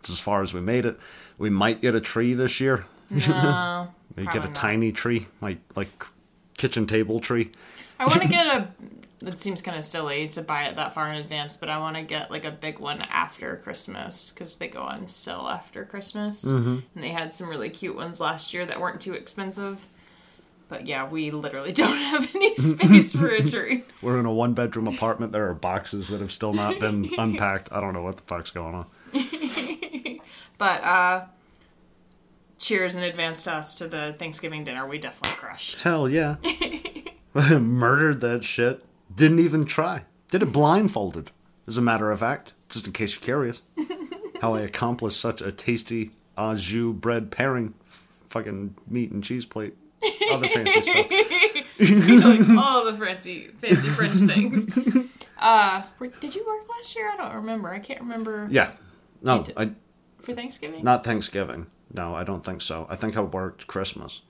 [0.00, 0.98] It's as far as we made it.
[1.38, 2.86] We might get a tree this year.
[3.10, 3.88] no.
[4.16, 4.54] We get a not.
[4.54, 5.90] tiny tree, like like
[6.56, 7.50] kitchen table tree.
[7.98, 8.68] I want to get a.
[9.22, 11.96] It seems kind of silly to buy it that far in advance, but I want
[11.96, 16.44] to get like a big one after Christmas because they go on sale after Christmas,
[16.44, 16.78] Mm-hmm.
[16.94, 19.88] and they had some really cute ones last year that weren't too expensive.
[20.68, 23.84] But yeah, we literally don't have any space for a tree.
[24.02, 25.32] We're in a one bedroom apartment.
[25.32, 27.70] There are boxes that have still not been unpacked.
[27.72, 28.86] I don't know what the fuck's going on.
[30.58, 31.24] But uh
[32.58, 34.86] cheers in advance to us to the Thanksgiving dinner.
[34.86, 35.82] We definitely crushed.
[35.82, 36.36] Hell yeah.
[37.34, 38.82] Murdered that shit.
[39.16, 40.04] Didn't even try.
[40.30, 41.30] Did it blindfolded,
[41.66, 43.62] as a matter of fact, just in case you're curious.
[44.40, 47.74] How I accomplished such a tasty au jus bread pairing.
[47.88, 49.74] F- fucking meat and cheese plate.
[50.30, 51.06] Other fancy stuff.
[51.80, 54.68] like all the fancy fancy French things.
[55.38, 57.10] Uh were- did you work last year?
[57.12, 57.70] I don't remember.
[57.70, 58.72] I can't remember Yeah.
[59.22, 59.54] No, did.
[59.56, 59.70] I,
[60.20, 60.84] for Thanksgiving.
[60.84, 61.66] not Thanksgiving.
[61.92, 62.86] No, I don't think so.
[62.90, 64.20] I think I worked Christmas.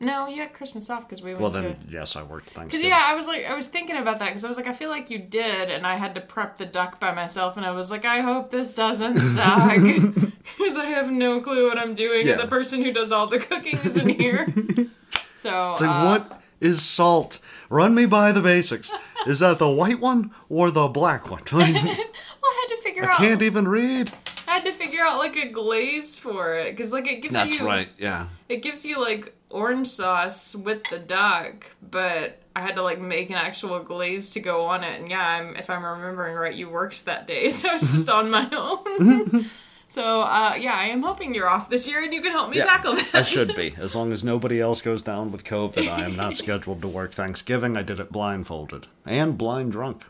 [0.00, 1.60] No, you had Christmas off because we went Well, to.
[1.60, 2.88] then, yes, I worked Because Thanksgiving.
[2.90, 4.90] yeah, I was like, I was thinking about that because I was like, I feel
[4.90, 7.90] like you did, and I had to prep the duck by myself, and I was
[7.90, 9.76] like, I hope this doesn't suck
[10.58, 12.36] because I have no clue what I'm doing, Yeah.
[12.36, 14.46] the person who does all the cooking isn't here.
[15.36, 17.38] so It's like, uh, what is salt?
[17.70, 18.92] Run me by the basics.
[19.26, 21.42] Is that the white one or the black one?
[21.50, 23.16] Well, I had to figure out.
[23.18, 24.12] Can't even read.
[24.46, 27.50] I had to figure out like a glaze for it because like it gives you.
[27.52, 27.90] That's right.
[27.98, 28.26] Yeah.
[28.48, 33.30] It gives you like orange sauce with the duck, but I had to like make
[33.30, 35.00] an actual glaze to go on it.
[35.00, 38.08] And yeah, I'm, if I'm remembering right, you worked that day, so I was just
[38.08, 39.44] on my own.
[39.88, 42.58] so uh, yeah, I am hoping you're off this year and you can help me
[42.58, 43.14] Yeah, tackle that.
[43.14, 43.74] I should be.
[43.78, 47.12] As long as nobody else goes down with COVID, I am not scheduled to work
[47.12, 47.76] Thanksgiving.
[47.76, 48.86] I did it blindfolded.
[49.06, 50.02] And blind drunk.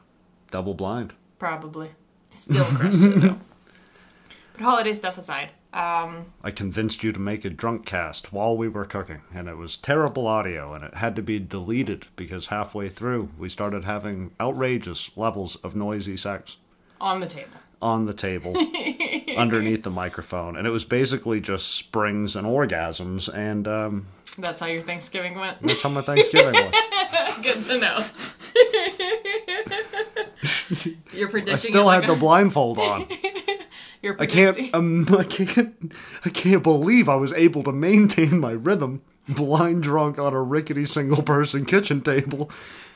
[0.51, 1.13] Double blind.
[1.39, 1.91] Probably.
[2.31, 3.39] Still crushed it though.
[4.55, 8.69] But holiday stuff aside, um, I convinced you to make a drunk cast while we
[8.69, 12.89] were cooking, and it was terrible audio, and it had to be deleted because halfway
[12.89, 16.57] through we started having outrageous levels of noisy sex
[17.01, 17.51] on the table.
[17.83, 18.55] on the table
[19.37, 24.07] underneath the microphone, and it was basically just springs and orgasms, and um,
[24.39, 25.61] That's how your Thanksgiving went.
[25.61, 26.75] that's how my Thanksgiving was.
[27.43, 27.99] Good to know.
[31.13, 31.55] You're predicting.
[31.55, 33.07] I still had like the a- blindfold on.
[34.05, 35.93] You're I can't, um, I can't,
[36.25, 40.85] I can't believe I was able to maintain my rhythm, blind drunk on a rickety
[40.85, 42.51] single person kitchen table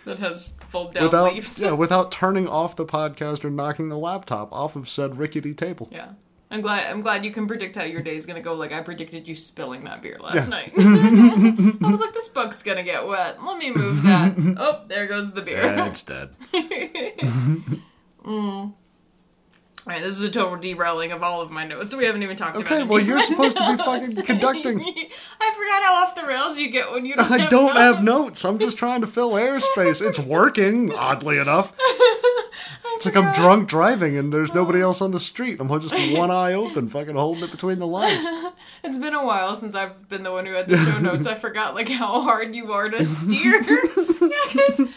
[0.05, 1.61] that has fold down without, leaves.
[1.61, 5.89] yeah, without turning off the podcast or knocking the laptop off of said rickety table.
[5.91, 6.11] Yeah.
[6.51, 6.87] I'm glad.
[6.91, 8.55] I'm glad you can predict how your day's gonna go.
[8.55, 10.47] Like I predicted you spilling that beer last Yeah.
[10.47, 10.73] night.
[10.79, 13.43] I was like, this book's gonna get wet.
[13.45, 14.35] Let me move that.
[14.59, 15.63] oh, there goes the beer.
[15.63, 16.31] Yeah, it's dead.
[19.89, 21.97] All right, this is a total derailing of all of my notes.
[21.97, 22.71] We haven't even talked about.
[22.71, 24.81] Okay, well you're supposed to be fucking conducting.
[24.83, 27.25] I forgot how off the rails you get when you don't.
[27.25, 28.43] Have I have don't have notes.
[28.43, 28.45] notes.
[28.45, 30.07] I'm just trying to fill airspace.
[30.07, 31.73] It's working, oddly enough.
[32.95, 35.61] It's like I'm drunk driving and there's nobody else on the street.
[35.61, 38.27] I'm just one eye open, fucking holding it between the lines.
[38.83, 41.25] It's been a while since I've been the one who had the show notes.
[41.25, 43.63] I forgot like how hard you are to steer.
[43.63, 44.89] yeah, because I feel like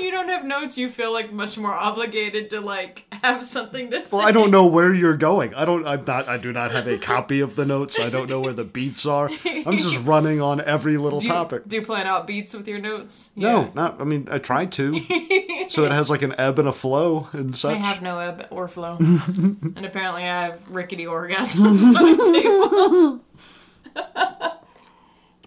[0.00, 3.90] when you don't have notes, you feel like much more obligated to like have something
[3.90, 4.16] to say.
[4.16, 5.54] Well, I don't know where you're going.
[5.54, 5.86] I don't.
[5.86, 6.26] I'm not.
[6.26, 8.00] I do not have a copy of the notes.
[8.00, 9.28] I don't know where the beats are.
[9.44, 11.68] I'm just running on every little Do you, topic.
[11.68, 13.32] do you plan out beats with your notes?
[13.36, 13.70] No, Yeah.
[13.74, 14.00] not.
[14.00, 14.94] I mean, I tried to.
[15.68, 17.74] so it has like an ebb and a flow and such.
[17.76, 23.20] I have no ebb or flow, and apparently I have rickety orgasms on the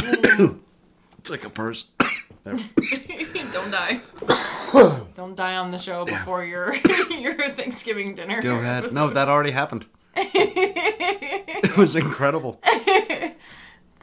[0.06, 0.54] table.
[1.18, 1.88] It's like a purse.
[2.46, 4.02] Don't die.
[5.16, 6.76] Don't die on the show before your
[7.10, 8.42] your Thanksgiving dinner.
[8.42, 8.92] Go ahead.
[8.94, 9.86] No, that already happened.
[10.16, 12.60] it was incredible.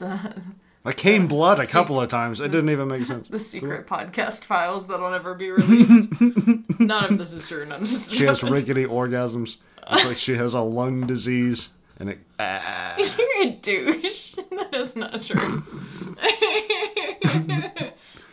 [0.01, 2.41] I came blood a couple of times.
[2.41, 3.29] It didn't even make sense.
[3.29, 6.11] the secret podcast files that'll never be released.
[6.81, 7.67] None of this is true.
[7.67, 9.59] None of this She has rickety orgasms.
[9.91, 12.19] It's like she has a lung disease, and it.
[12.39, 12.97] ah.
[12.97, 14.37] You're a douche.
[14.51, 15.65] That is not true.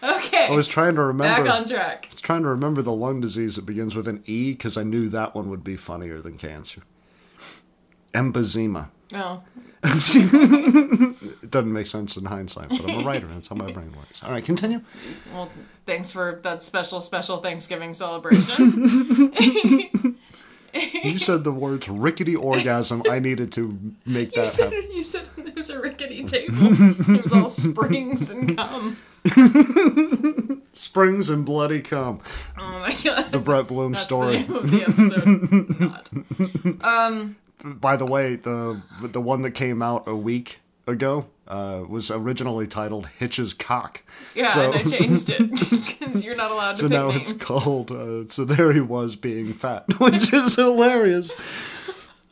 [0.07, 0.47] Okay.
[0.47, 1.43] I was trying to remember.
[1.43, 2.07] Back on track.
[2.09, 4.83] I was trying to remember the lung disease that begins with an E because I
[4.83, 6.83] knew that one would be funnier than cancer.
[8.13, 8.89] Emphysema.
[9.13, 9.43] Oh.
[9.83, 13.27] It doesn't make sense in hindsight, but I'm a writer.
[13.27, 14.21] That's how my brain works.
[14.23, 14.81] All right, continue.
[15.33, 15.49] Well,
[15.85, 19.33] thanks for that special, special Thanksgiving celebration.
[21.03, 23.01] You said the words rickety orgasm.
[23.09, 24.91] I needed to make you that said happen.
[24.91, 26.55] you said there was a rickety table.
[26.59, 28.97] It was all springs and cum.
[30.73, 32.19] Springs and bloody cum.
[32.57, 33.31] Oh my god.
[33.31, 34.43] The Brett Bloom That's story.
[34.43, 36.79] the name of the episode.
[36.79, 37.79] Not.
[37.81, 42.67] By the way, the the one that came out a week ago uh, was originally
[42.67, 44.03] titled Hitch's Cock.
[44.35, 45.49] Yeah, So- and I changed it
[45.97, 47.31] because you're not allowed to So now names.
[47.31, 47.91] it's called.
[47.91, 51.31] Uh, so there he was being fat, which is hilarious.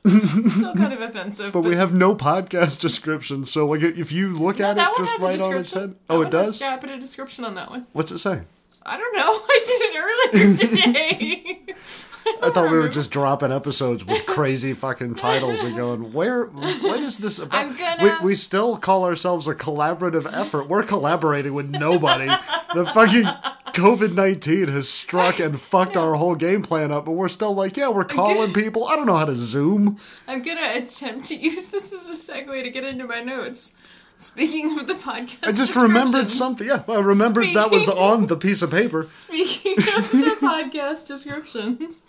[0.05, 1.53] Still kind of offensive.
[1.53, 5.21] But we have no podcast description, so like if you look No, at it just
[5.21, 5.95] right on its head.
[6.09, 6.61] Oh, it has- does.
[6.61, 7.87] Yeah, I put a description on that one.
[7.93, 8.41] What's it say?
[8.87, 9.23] I don't know.
[9.49, 11.61] I did it earlier today.
[12.41, 16.45] I thought we were just dropping episodes with crazy fucking titles and going, where?
[16.45, 17.77] What is this about?
[17.77, 20.67] Gonna- we, we still call ourselves a collaborative effort.
[20.67, 22.27] We're collaborating with nobody.
[22.73, 23.25] the fucking
[23.75, 27.75] COVID nineteen has struck and fucked our whole game plan up, but we're still like,
[27.75, 28.87] yeah, we're calling people.
[28.87, 29.97] I don't know how to Zoom.
[30.27, 33.77] I'm gonna attempt to use this as a segue to get into my notes.
[34.17, 36.65] Speaking of the podcast, I just remembered something.
[36.65, 39.03] Yeah, I remembered that was on the piece of paper.
[39.03, 42.01] Speaking of the podcast descriptions,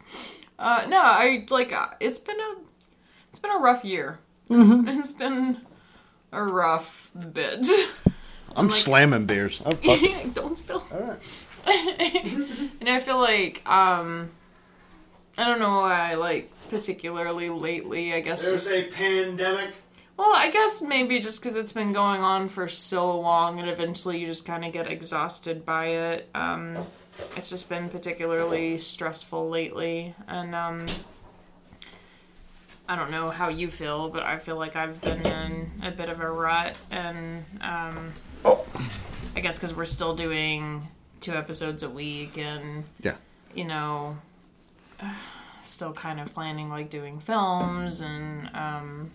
[0.59, 2.55] uh, no, I like uh, it's been a
[3.31, 4.21] it's been a rough year.
[4.49, 4.87] Mm-hmm.
[4.89, 5.63] It's, it's been
[6.31, 7.67] a rough bit.
[8.55, 9.61] I'm like- slamming beers.
[9.67, 10.01] Oh, fuck.
[10.35, 10.87] Don't spill.
[10.93, 11.19] All right.
[12.81, 14.31] And I feel like um,
[15.37, 16.15] I don't know why.
[16.15, 19.71] Like particularly lately, I guess just a pandemic.
[20.17, 24.19] Well, I guess maybe just because it's been going on for so long, and eventually
[24.19, 26.29] you just kind of get exhausted by it.
[26.35, 26.79] Um,
[27.37, 30.87] it's just been particularly stressful lately, and um,
[32.89, 36.09] I don't know how you feel, but I feel like I've been in a bit
[36.09, 38.13] of a rut, and um,
[39.35, 40.87] I guess because we're still doing
[41.21, 43.17] two episodes a week, and Yeah.
[43.55, 44.17] you know,
[45.63, 49.11] still kind of planning like doing films and um,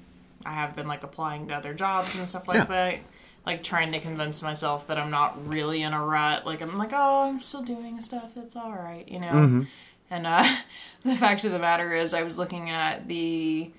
[0.45, 2.63] I have been like applying to other jobs and stuff like Yeah.
[2.65, 2.99] that.
[3.45, 6.45] Like trying to convince myself that I'm not really in a rut.
[6.45, 8.37] Like I'm like, oh, I'm still doing stuff.
[8.37, 9.65] It's all right, you know.
[10.11, 10.43] And uh,
[11.03, 13.71] the fact of the matter is, I was looking at the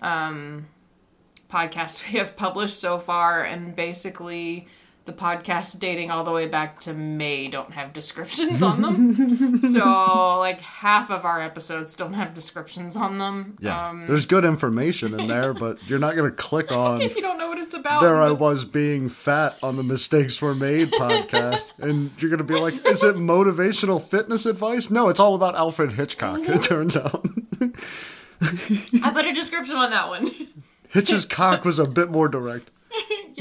[0.00, 0.64] um,
[1.50, 4.66] podcasts we have published so far, and basically
[5.04, 9.58] the podcasts dating all the way back to May don't have descriptions on them.
[9.72, 13.56] so like half of our episodes don't have descriptions on them.
[13.60, 13.88] Yeah.
[13.88, 17.00] Um, There's good information in there, but you're not going to click on.
[17.00, 20.40] if you don't know what it's about, There I was being fat on the Mistakes
[20.40, 21.64] Were Made podcast.
[21.82, 24.88] And you're going to be like, is it motivational fitness advice?
[24.88, 27.26] No, it's all about Alfred Hitchcock, it turns out.
[27.60, 30.30] I put a description on that one.
[30.90, 32.70] Hitch's cock was a bit more direct.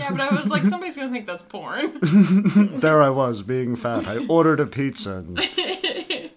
[0.01, 1.99] Yeah, but I was like, somebody's gonna think that's porn.
[2.81, 4.07] There I was being fat.
[4.07, 5.17] I ordered a pizza.
[5.17, 5.39] And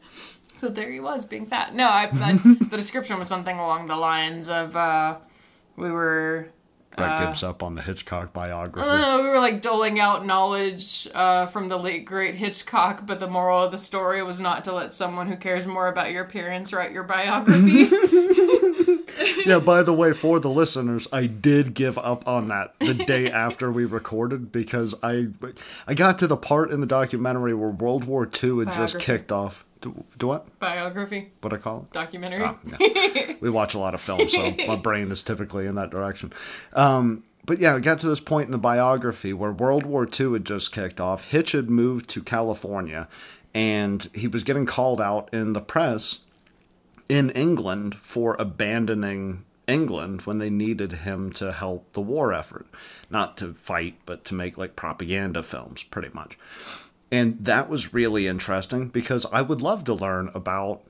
[0.53, 1.75] So there he was, being fat.
[1.75, 5.17] No, I, I the description was something along the lines of uh,
[5.77, 6.49] we were
[6.97, 8.89] Brett gives up on the Hitchcock biography.
[8.89, 13.29] uh, we were like doling out knowledge uh, from the late great Hitchcock, but the
[13.29, 16.73] moral of the story was not to let someone who cares more about your appearance
[16.73, 17.89] write your biography.
[19.47, 23.31] yeah, by the way, for the listeners, I did give up on that the day
[23.31, 25.29] after we recorded because I
[25.87, 29.33] I got to the part in the documentary where World War II had just kicked
[29.33, 29.64] off.
[29.85, 30.59] Do, do what?
[30.61, 31.93] biography, What I call it?
[31.93, 32.43] documentary.
[32.43, 33.35] Oh, no.
[33.43, 36.33] we watch a lot of films, so my brain is typically in that direction.
[36.73, 40.33] Um, but yeah, we got to this point in the biography where World War II
[40.33, 41.29] had just kicked off.
[41.29, 43.09] Hitch had moved to California,
[43.53, 46.21] and he was getting called out in the press
[47.07, 52.67] in England for abandoning England when they needed him to help the war effort.
[53.11, 56.39] Not to fight, but to make like propaganda films, pretty much.
[57.11, 60.83] And that was really interesting because I would love to learn about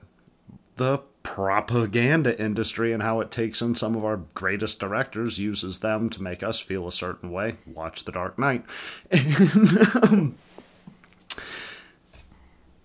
[0.77, 6.09] the propaganda industry and how it takes in some of our greatest directors, uses them
[6.09, 7.57] to make us feel a certain way.
[7.65, 8.63] Watch The Dark Knight.
[9.11, 10.35] And, um,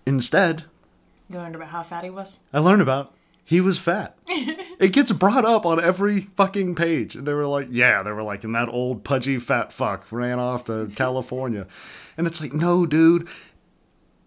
[0.05, 0.65] instead,
[1.29, 2.39] You learned about how fat he was.
[2.53, 3.13] I learned about
[3.43, 4.15] he was fat.
[4.27, 7.15] it gets brought up on every fucking page.
[7.15, 10.39] And they were like, yeah, they were like, and that old pudgy fat fuck ran
[10.39, 11.67] off to California.
[12.17, 13.27] And it's like, no, dude.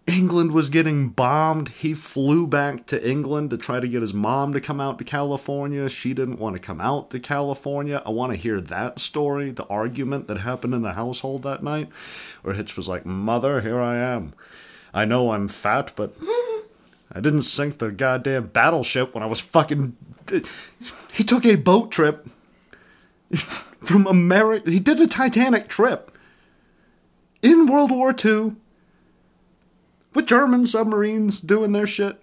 [0.07, 1.69] England was getting bombed.
[1.69, 5.03] He flew back to England to try to get his mom to come out to
[5.03, 5.89] California.
[5.89, 8.03] She didn't want to come out to California.
[8.05, 11.89] I want to hear that story, the argument that happened in the household that night,
[12.43, 14.33] where Hitch was like, Mother, here I am.
[14.93, 16.15] I know I'm fat, but
[17.11, 19.97] I didn't sink the goddamn battleship when I was fucking.
[21.13, 22.27] He took a boat trip
[23.81, 24.69] from America.
[24.69, 26.14] He did a Titanic trip
[27.45, 28.55] in World War II
[30.13, 32.21] with German submarines doing their shit.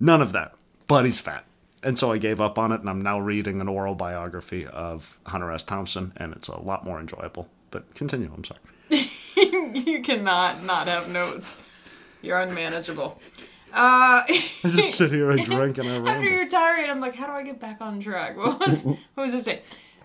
[0.00, 0.54] None of that.
[0.88, 1.44] But he's fat.
[1.84, 5.18] And so I gave up on it, and I'm now reading an oral biography of
[5.26, 5.62] Hunter S.
[5.62, 7.48] Thompson, and it's a lot more enjoyable.
[7.70, 8.60] But continue, I'm sorry.
[9.74, 11.68] you cannot not have notes.
[12.20, 13.20] You're unmanageable.
[13.72, 16.24] Uh, I just sit here and drink and I after ramble.
[16.24, 18.36] your tirade, I'm like, how do I get back on track?
[18.36, 19.60] What was what was I saying?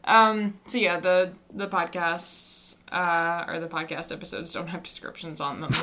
[0.08, 5.60] Um, so yeah, the the podcasts uh, or the podcast episodes don't have descriptions on
[5.62, 5.72] them.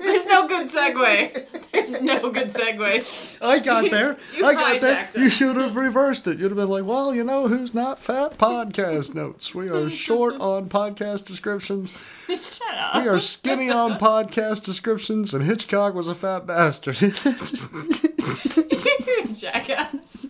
[0.00, 1.46] There's no good segue.
[1.72, 3.38] There's no good segue.
[3.40, 4.18] I got there.
[4.36, 5.08] You I got there.
[5.14, 5.18] it.
[5.18, 6.38] You should have reversed it.
[6.38, 8.36] You'd have been like, well, you know who's not fat?
[8.36, 9.54] Podcast notes.
[9.54, 11.96] We are short on podcast descriptions.
[12.28, 13.02] Shut up.
[13.02, 16.96] We are skinny on podcast descriptions, and Hitchcock was a fat bastard.
[19.34, 20.26] Jackass.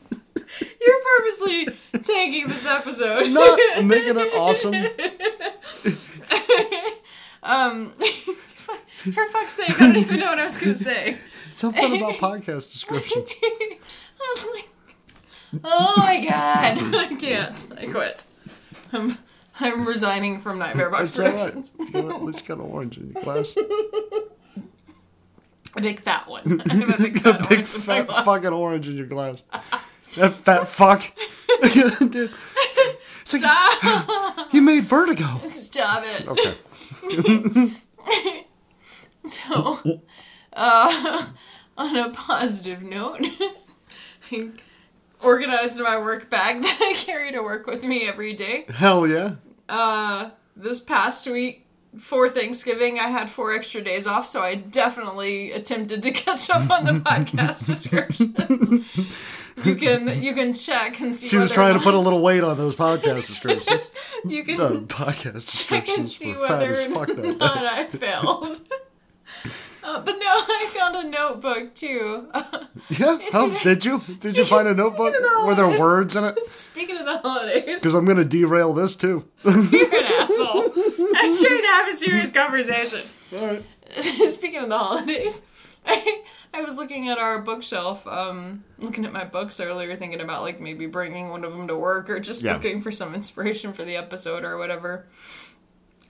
[0.81, 1.69] You're purposely
[2.03, 3.31] taking this episode.
[3.31, 4.75] not making it awesome.
[7.43, 7.93] Um,
[9.13, 11.17] for fuck's sake, I don't even know what I was gonna say.
[11.53, 13.31] Something about podcast descriptions.
[13.43, 13.79] I
[14.35, 14.69] was like,
[15.65, 17.73] oh my god, I can't.
[17.79, 18.27] I quit.
[18.93, 19.17] I'm,
[19.59, 21.37] I'm resigning from Nightmare Box It's all right.
[21.37, 21.75] Productions.
[21.95, 23.57] You At least got an orange in your glass.
[25.77, 26.61] A big fat one.
[26.69, 29.43] I have a big fat Big orange fat fucking orange in your glass.
[30.17, 31.03] That fat fuck.
[31.73, 32.31] Dude.
[33.23, 35.41] It's like, Stop, he made Vertigo.
[35.47, 36.29] Stop it.
[36.29, 37.73] Okay.
[39.27, 40.01] So,
[40.55, 41.27] uh,
[41.77, 43.27] on a positive note,
[44.33, 44.49] I
[45.23, 48.65] organized my work bag that I carry to work with me every day.
[48.75, 49.35] Hell yeah.
[49.69, 51.67] Uh, this past week
[51.99, 56.71] for Thanksgiving, I had four extra days off, so I definitely attempted to catch up
[56.71, 58.87] on the podcast descriptions.
[59.65, 61.29] You can you can check and see.
[61.29, 63.91] She was trying to put a little weight on those podcast descriptions.
[64.25, 66.89] You can The podcast check and descriptions see whether or
[67.35, 67.57] not.
[67.65, 68.61] I failed.
[69.83, 72.29] Uh, but no, I found a notebook too.
[72.91, 73.19] Yeah?
[73.33, 74.01] How, did you?
[74.21, 75.15] Did you find a notebook?
[75.15, 76.39] The Were there words in it?
[76.47, 79.27] Speaking of the holidays, Because I'm going to derail this too.
[79.43, 79.65] you're an
[80.05, 80.65] asshole.
[81.17, 83.01] I'm trying to have a serious conversation.
[83.35, 83.65] Alright.
[83.99, 85.43] Speaking of the holidays,
[85.87, 90.43] I, I was looking at our bookshelf, um, looking at my books earlier, thinking about
[90.43, 92.55] like maybe bringing one of them to work or just Yeah.
[92.55, 95.07] looking for some inspiration for the episode or whatever.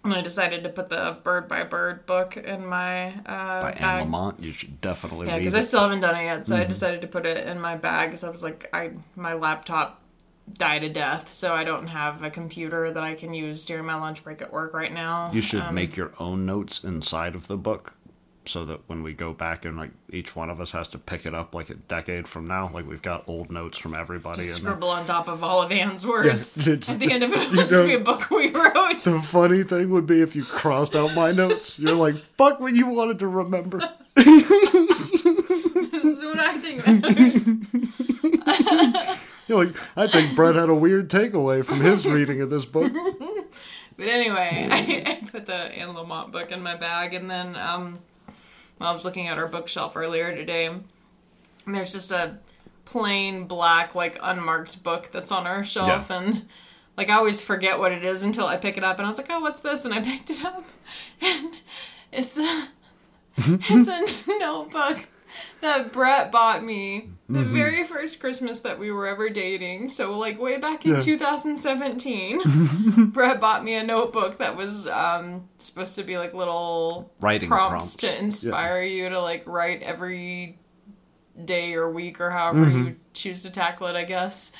[0.02, 3.80] And I decided to put the Bird by Bird book in my uh, By Anne
[3.80, 4.06] bag.
[4.08, 5.54] Lamott, you should definitely Yeah, because.
[5.54, 6.68] I still haven't done it yet, so I Mm-hmm.
[6.70, 10.00] decided to put it in my bag because I was like, I my laptop
[10.56, 13.94] died to death, so I don't have a computer that I can use during my
[13.94, 15.30] lunch break at work right now.
[15.34, 17.92] You should Um, make your own notes inside of the book
[18.50, 21.24] so that when we go back and like each one of us has to pick
[21.24, 24.58] it up like a decade from now, like we've got old notes from everybody just
[24.58, 24.72] in there.
[24.72, 26.56] scribble on top of all of Anne's words.
[26.66, 28.98] it's- At the end of it, it'll you just be a book we wrote.
[28.98, 31.78] The funny thing would be if you crossed out my notes.
[31.78, 33.78] You're like, fuck what you wanted to remember.
[34.16, 37.48] this is what I think matters.
[39.48, 42.92] You're like, I think Brett had a weird takeaway from his reading of this book.
[43.96, 47.98] But anyway, I, I put the Anne Lamott book in my bag, and then um,
[48.80, 50.84] I was looking at our bookshelf earlier today, and
[51.66, 52.38] there's just a
[52.84, 56.18] plain black, like unmarked book that's on our shelf, Yeah.
[56.22, 56.46] and
[56.96, 59.18] like I always forget what it is until I pick it up, and I was
[59.18, 59.84] like, oh, what's this?
[59.84, 60.64] And I picked it up,
[61.20, 61.54] and
[62.12, 62.68] it's a
[63.36, 65.06] it's a notebook
[65.60, 67.54] that Brett bought me the Mm-hmm.
[67.54, 69.88] very first Christmas that we were ever dating.
[69.88, 71.00] So like way back in Yeah.
[71.00, 77.48] 2017, Brett bought me a notebook that was um, supposed to be like little Writing
[77.48, 78.14] prompts, prompts.
[78.14, 80.58] to inspire you to like write every
[81.44, 82.86] day or week or however Mm-hmm.
[82.88, 84.52] you choose to tackle it, I guess.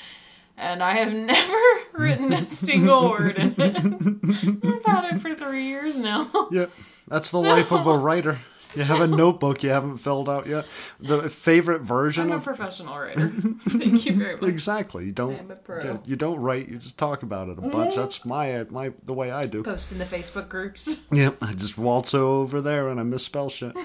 [0.57, 3.77] And I have never written a single word in it.
[4.65, 6.29] I've had it for three years now.
[6.51, 6.65] Yeah,
[7.07, 8.39] that's the So- life of a writer.
[8.75, 10.65] You have a notebook you haven't filled out yet.
[10.99, 13.27] The favorite version I'm a of professional writer.
[13.69, 14.49] Thank you very much.
[14.49, 15.05] exactly.
[15.05, 16.01] You don't I'm a pro.
[16.05, 16.69] you don't write.
[16.69, 17.95] You just talk about it a bunch.
[17.95, 18.29] That's mm-hmm.
[18.29, 19.63] my my the way I do.
[19.63, 21.01] Post in the Facebook groups.
[21.11, 23.75] Yep, I just waltz over there and I misspell shit.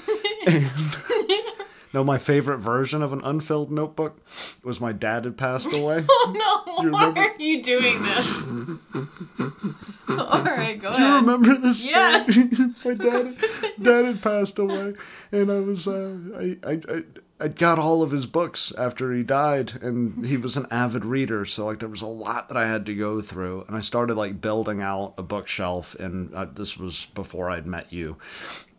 [1.97, 4.21] no, my favorite version of an unfilled notebook
[4.63, 6.05] was my dad had passed away.
[6.07, 6.83] Oh no!
[6.83, 8.47] You Why are you doing this?
[8.47, 10.99] All right, go ahead.
[10.99, 11.87] Do you remember this?
[11.87, 12.37] Yes.
[12.85, 13.39] my dad,
[13.81, 14.93] dad had passed away,
[15.33, 17.03] and I was uh, I, I I
[17.41, 21.47] I got all of his books after he died, and he was an avid reader,
[21.47, 24.19] so like there was a lot that I had to go through, and I started
[24.19, 28.17] like building out a bookshelf, and uh, this was before I'd met you.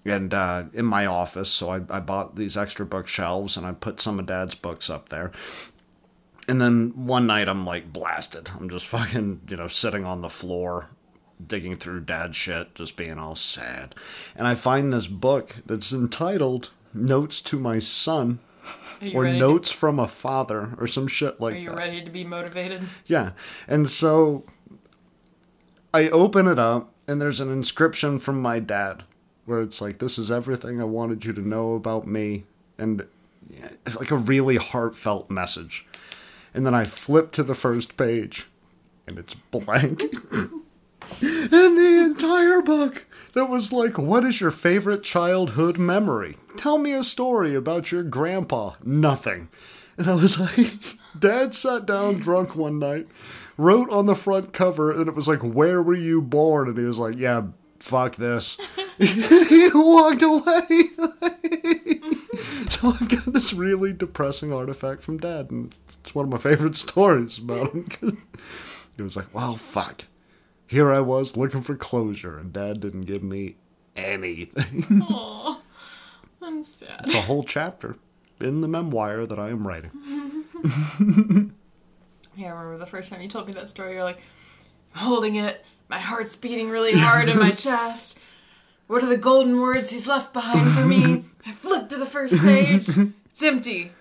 [0.07, 3.99] And uh, in my office, so I, I bought these extra bookshelves and I put
[4.01, 5.31] some of Dad's books up there.
[6.47, 8.49] And then one night I'm like blasted.
[8.57, 10.89] I'm just fucking, you know, sitting on the floor,
[11.45, 13.95] digging through dad shit, just being all sad.
[14.35, 18.39] And I find this book that's entitled Notes to My Son
[19.13, 21.77] or Notes from a Father or some shit like To, are you that.
[21.77, 22.81] ready to be motivated?
[23.05, 23.31] Yeah.
[23.67, 24.45] And so
[25.93, 29.03] I open it up and there's an inscription from my dad
[29.47, 32.43] where it's like, This is everything I wanted you to know about me.
[32.77, 33.07] And
[33.99, 35.85] like a really heartfelt message.
[36.53, 38.47] And then I flip to the first page
[39.07, 40.01] and it's blank.
[40.31, 40.61] and
[41.21, 46.37] the entire book that was like, What is your favorite childhood memory?
[46.57, 48.73] Tell me a story about your grandpa.
[48.83, 49.49] Nothing.
[49.97, 50.73] And I was like,
[51.19, 53.07] Dad sat down drunk one night,
[53.57, 56.67] wrote on the front cover, and it was like, Where were you born?
[56.67, 57.43] And he was like, Yeah,
[57.79, 58.57] fuck this.
[58.99, 60.63] he walked away.
[62.69, 66.75] so I've got this really depressing artifact from Dad, and it's one of my favorite
[66.77, 67.85] stories about him.
[68.95, 70.05] he was like, Well, fuck.
[70.65, 73.55] Here I was looking for closure, and Dad didn't give me
[73.95, 75.01] anything.
[75.03, 75.61] Aw,
[76.41, 77.01] I'm sad.
[77.05, 77.95] it's a whole chapter
[78.41, 79.91] in the memoir that I am writing.
[82.35, 83.93] Yeah, I remember the first time you told me that story.
[83.93, 84.19] You're like,
[84.93, 88.19] holding it, my heart's beating really hard in my chest.
[88.87, 91.25] What are the golden words he's left behind for me?
[91.45, 92.87] I flip to the first page.
[92.89, 93.91] It's empty.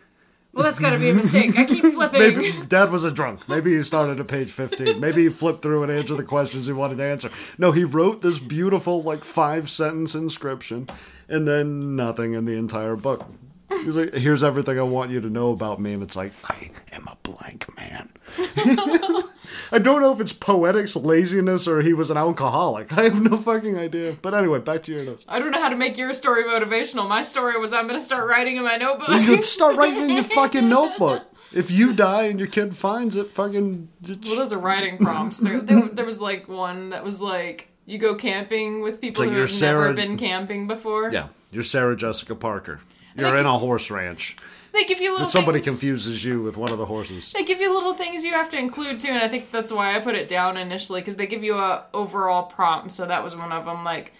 [0.52, 1.58] Well, that's got to be a mistake.
[1.58, 2.18] I keep flipping.
[2.18, 3.46] Maybe Dad was a drunk.
[3.46, 4.98] Maybe he started at page 15.
[4.98, 7.30] Maybe he flipped through and answered the questions he wanted to answer.
[7.58, 10.88] No, he wrote this beautiful, like, five sentence inscription
[11.28, 13.26] and then nothing in the entire book.
[13.68, 15.92] He's like, here's everything I want you to know about me.
[15.92, 18.12] And it's like, I am a blank man.
[19.72, 22.96] I don't know if it's poetics, laziness, or he was an alcoholic.
[22.96, 24.16] I have no fucking idea.
[24.22, 25.24] But anyway, back to your notes.
[25.28, 27.08] I don't know how to make your story motivational.
[27.08, 29.08] My story was I'm going to start writing in my notebook.
[29.08, 31.24] You start writing in your fucking notebook.
[31.52, 33.88] If you die and your kid finds it, fucking.
[34.24, 35.38] Well, those are writing prompts.
[35.38, 39.32] There, there, there was like one that was like, you go camping with people like
[39.32, 41.10] who have never been camping before.
[41.10, 42.80] Yeah, you're Sarah Jessica Parker.
[43.16, 44.36] You're in a horse ranch.
[44.72, 45.78] They give you little Somebody things.
[45.78, 47.32] confuses you with one of the horses.
[47.32, 49.96] They give you little things you have to include too, and I think that's why
[49.96, 52.92] I put it down initially because they give you a overall prompt.
[52.92, 54.12] So that was one of them, like,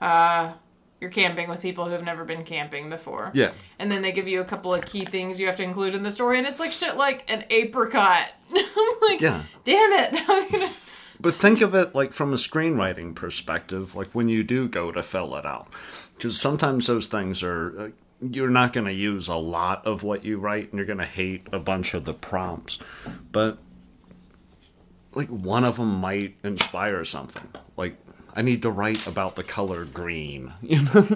[0.00, 0.52] uh,
[1.00, 3.30] you're camping with people who have never been camping before.
[3.34, 3.52] Yeah.
[3.78, 6.02] And then they give you a couple of key things you have to include in
[6.02, 8.28] the story, and it's like shit like an apricot.
[8.52, 8.64] I'm
[9.02, 9.42] like, Yeah.
[9.64, 10.26] damn it.
[10.52, 10.72] Gonna-
[11.20, 15.02] But think of it like from a screenwriting perspective, like when you do go to
[15.02, 15.68] fill it out.
[16.16, 17.88] Because sometimes those things are, uh,
[18.22, 21.04] you're not going to use a lot of what you write and you're going to
[21.04, 22.78] hate a bunch of the prompts.
[23.32, 23.58] But
[25.14, 27.48] like one of them might inspire something.
[27.76, 27.96] Like,
[28.36, 31.06] I need to write about the color green, you know?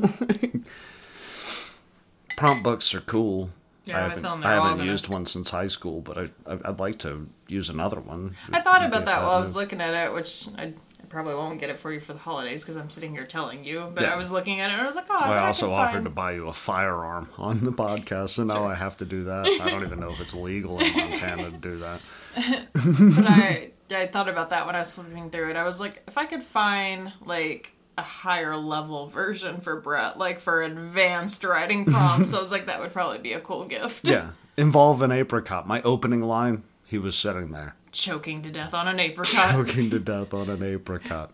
[2.36, 3.50] Prompt books are cool.
[3.86, 6.98] Yeah, I haven't, I haven't used one since high school, but I, I, I'd like
[7.00, 8.34] to use another one.
[8.52, 10.72] I thought about that while I was looking at it, which I
[11.16, 13.90] probably won't get it for you for the holidays because I'm sitting here telling you.
[13.94, 14.12] But Yeah.
[14.12, 15.92] I was looking at it and I was like, oh, Well, I bet also offered
[15.94, 19.24] find- to buy you a firearm on the podcast, so now I have to do
[19.24, 19.46] that.
[19.46, 22.00] I don't even know if it's legal in Montana to do that.
[22.34, 22.74] but
[23.26, 25.56] I I thought about that when I was flipping through it.
[25.56, 30.38] I was like, if I could find like a higher level version for Brett, like
[30.40, 34.06] for advanced writing prompts, I was like, that would probably be a cool gift.
[34.06, 35.66] Yeah, involve an apricot.
[35.66, 39.52] My opening line, he was sitting there, Choking to death on an apricot.
[39.52, 41.32] choking to death on an apricot.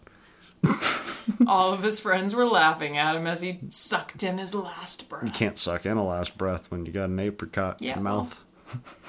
[1.47, 5.25] All of his friends were laughing at him as he sucked in his last breath.
[5.25, 8.05] You can't suck in a last breath when you got an apricot in Yeah, your
[8.05, 8.39] well, mouth.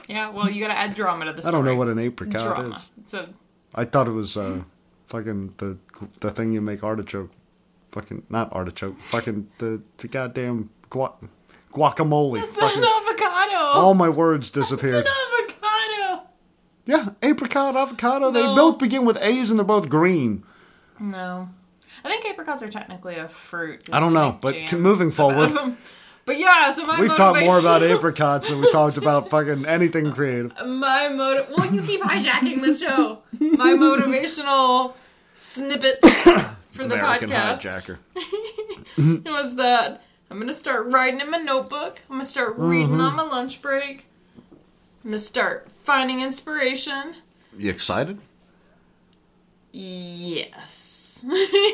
[0.09, 1.45] Yeah, well, you gotta add drama to this.
[1.45, 2.75] I don't know what an apricot drama.
[2.75, 2.87] is.
[3.05, 3.27] So
[3.75, 4.63] I thought it was uh,
[5.07, 5.77] fucking the
[6.21, 7.29] the thing you make artichoke.
[7.91, 8.97] Fucking not artichoke.
[8.97, 11.13] Fucking the, the goddamn gua-
[11.71, 12.41] guacamole.
[12.43, 13.57] it's Fucking an avocado.
[13.79, 15.05] all my words it's disappeared.
[16.87, 17.15] An avocado.
[17.23, 18.31] Yeah, apricot, avocado.
[18.31, 20.43] They both begin with A's and they're both green.
[20.99, 21.49] No,
[22.03, 23.89] I think apricots are technically a fruit.
[23.91, 25.77] I don't know, but moving and stuff out forward-
[26.25, 30.11] But yeah, so my We've talked more about apricots than we talked about fucking anything
[30.13, 30.53] creative.
[30.65, 31.47] My motive.
[31.57, 33.19] Well, you keep hijacking the show.
[33.39, 34.93] My motivational
[35.35, 36.23] snippets
[36.71, 37.97] for the American podcast
[38.97, 39.25] hijacker.
[39.25, 41.99] was that I'm gonna start writing in my notebook.
[42.09, 43.01] I'm gonna start reading Mm-hmm.
[43.01, 44.05] on my lunch break.
[45.03, 47.15] I'm gonna start finding inspiration.
[47.57, 48.19] You excited?
[49.71, 51.25] Yes.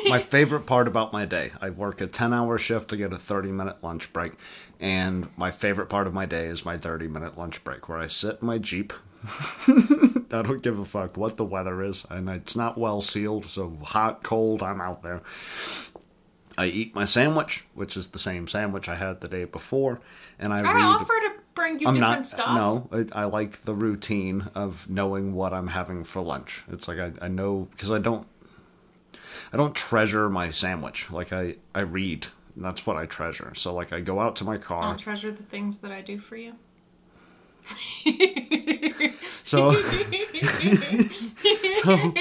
[0.08, 3.18] my favorite part about my day i work a 10 hour shift to get a
[3.18, 4.32] 30 minute lunch break
[4.78, 8.06] and my favorite part of my day is my 30 minute lunch break where i
[8.06, 8.92] sit in my jeep
[9.68, 13.76] i don't give a fuck what the weather is and it's not well sealed so
[13.82, 15.20] hot cold i'm out there
[16.56, 20.00] i eat my sandwich which is the same sandwich i had the day before
[20.40, 22.26] and i, I read offer to bring you I'm different not.
[22.26, 22.54] stuff.
[22.54, 26.64] No, I, I like the routine of knowing what I'm having for lunch.
[26.72, 28.26] It's like I, I know because I don't.
[29.52, 31.10] I don't treasure my sandwich.
[31.10, 32.28] Like I, I read.
[32.54, 33.52] And that's what I treasure.
[33.56, 34.82] So like I go out to my car.
[34.82, 36.54] I'll treasure the things that I do for you.
[39.44, 39.72] So,
[41.74, 42.12] so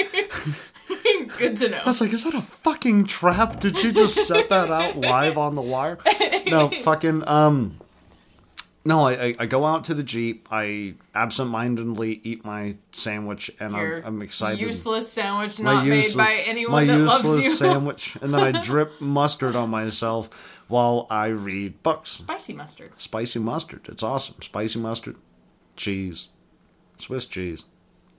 [1.38, 1.78] Good to know.
[1.78, 3.60] I was like, is that a fucking trap?
[3.60, 6.00] Did you just set that out live on the wire?
[6.48, 7.80] No, fucking um.
[8.86, 10.48] No, I, I, go out to the jeep.
[10.50, 14.62] I absentmindedly eat my sandwich, and I'm, I'm excited.
[14.62, 17.52] Useless sandwich not useless, made by anyone my that useless loves you.
[17.56, 20.30] sandwich, and then I drip mustard on myself
[20.70, 22.12] while I read books.
[22.12, 22.92] Spicy mustard.
[22.98, 24.42] Spicy mustard, it's awesome.
[24.42, 25.18] Spicy mustard,
[25.76, 26.30] cheese,
[26.98, 27.66] Swiss cheese,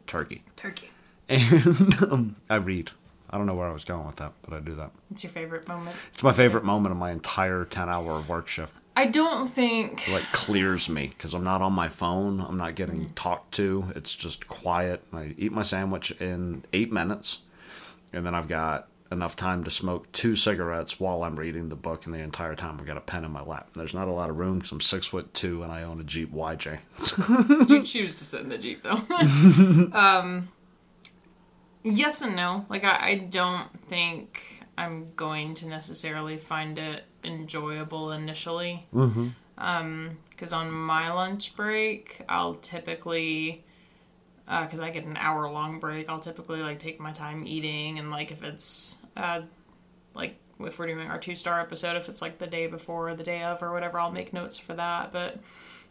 [0.07, 0.91] turkey, Turkey.
[1.29, 2.91] and um, I read.
[3.31, 4.91] I don't know where I was going with that, but I do that.
[5.11, 5.97] It's your favorite moment.
[6.13, 8.75] It's my favorite moment of my entire ten-hour work shift.
[9.01, 12.41] I don't think It like clears me because I'm not on my phone.
[12.41, 13.15] I'm not getting Mm.
[13.15, 13.93] talked to.
[13.97, 15.03] It's just quiet.
[15.13, 17.39] I eat my sandwich in eight minutes,
[18.13, 22.05] and then I've got enough time to smoke two cigarettes while I'm reading the book.
[22.05, 23.71] And the entire time I've got a pen in my lap.
[23.75, 26.05] There's not a lot of room because I'm six foot two and I own a
[26.05, 26.79] Jeep YJ.
[27.71, 29.01] you choose to sit in the Jeep though.
[29.99, 30.49] um
[31.83, 32.67] Yes and no.
[32.69, 38.87] Like I, I don't think I'm going to necessarily find it enjoyable initially.
[38.95, 39.29] Mm-hmm.
[39.59, 43.63] Um, because on my lunch break, I'll typically,
[44.47, 48.11] because I get an hour long break, I'll typically like take my time eating, and
[48.11, 49.43] like if it's uh,
[50.15, 53.15] like if we're doing our two star episode, if it's like the day before or
[53.15, 55.13] the day of or whatever, I'll make notes for that.
[55.13, 55.39] But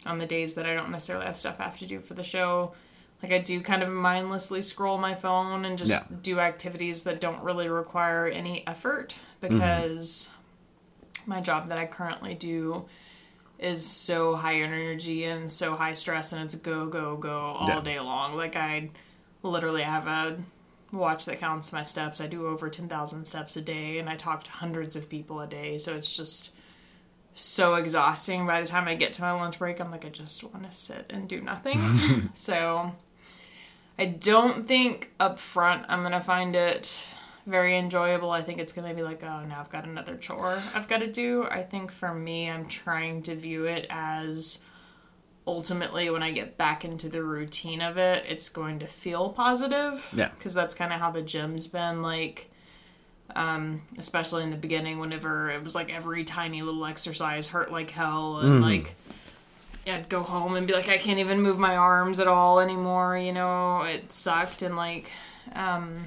[0.05, 2.23] on the days that I don't necessarily have stuff I have to do for the
[2.23, 2.73] show,
[3.21, 6.03] like I do kind of mindlessly scroll my phone and just Yeah.
[6.23, 10.29] do activities that don't really require any effort because
[11.29, 12.85] my job that I currently do
[13.59, 17.81] is so high energy and so high stress and it's go go go all Yeah.
[17.81, 18.35] day long.
[18.35, 18.89] Like I
[19.43, 20.37] literally have a
[20.91, 22.19] watch that counts my steps.
[22.19, 25.47] I do over 10,000 steps a day and I talk to hundreds of people a
[25.47, 25.77] day.
[25.77, 26.55] So it's just
[27.35, 28.47] so exhausting.
[28.47, 30.75] By the time I get to my lunch break, I'm like, I just want to
[30.75, 31.79] sit and do nothing.
[32.33, 32.91] so
[33.99, 37.13] I don't think up front I'm going to find it
[37.49, 38.31] very enjoyable.
[38.31, 40.99] I think it's going to be like, oh, now I've got another chore I've got
[40.99, 41.45] to do.
[41.49, 44.63] I think for me, I'm trying to view it as
[45.45, 50.07] ultimately when I get back into the routine of it, it's going to feel positive.
[50.13, 50.29] Yeah.
[50.29, 52.45] Because that's kind of how the gym's been like.
[53.35, 57.91] Um, especially in the beginning, whenever it was like every tiny little exercise hurt like
[57.91, 58.95] hell, and like
[59.85, 63.19] I'd go home and be like, I can't even move my arms at all anymore.
[63.19, 65.11] You know, it sucked, and like,
[65.53, 66.05] um,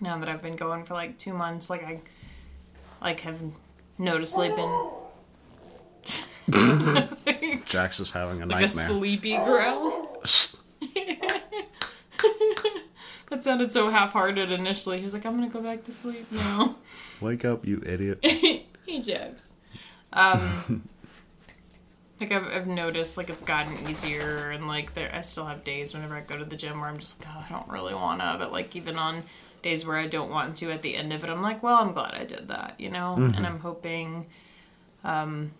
[0.00, 2.00] now that I've been going for like two months, like I,
[3.00, 3.40] like have
[3.98, 4.80] noticeably been
[7.64, 8.86] Jax is having a like a nightmare.
[8.86, 10.22] sleepy growl.
[13.30, 14.98] that sounded so half-hearted initially.
[14.98, 16.76] He was like, "I'm gonna go back to sleep now."
[17.20, 18.24] Wake up, you idiot.
[18.24, 19.48] he jokes.
[20.12, 20.88] Um,
[22.20, 25.94] like I've, I've noticed, like it's gotten easier, and like there, I still have days
[25.94, 28.36] whenever I go to the gym where I'm just like, oh, I don't really wanna,
[28.38, 29.24] but like even on
[29.66, 31.92] days where I don't want to, at the end of it, I'm like, well, I'm
[31.92, 34.26] glad I did that, you know, and I'm hoping,
[35.02, 35.52] um,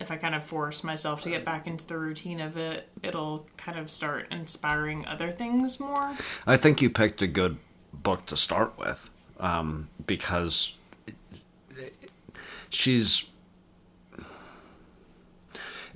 [0.00, 3.46] if I kind of force myself to get back into the routine of it, it'll
[3.56, 6.16] kind of start inspiring other things more.
[6.46, 7.58] I think you picked a good
[7.92, 9.08] book to start with
[9.38, 10.74] um, because
[12.70, 13.24] she's.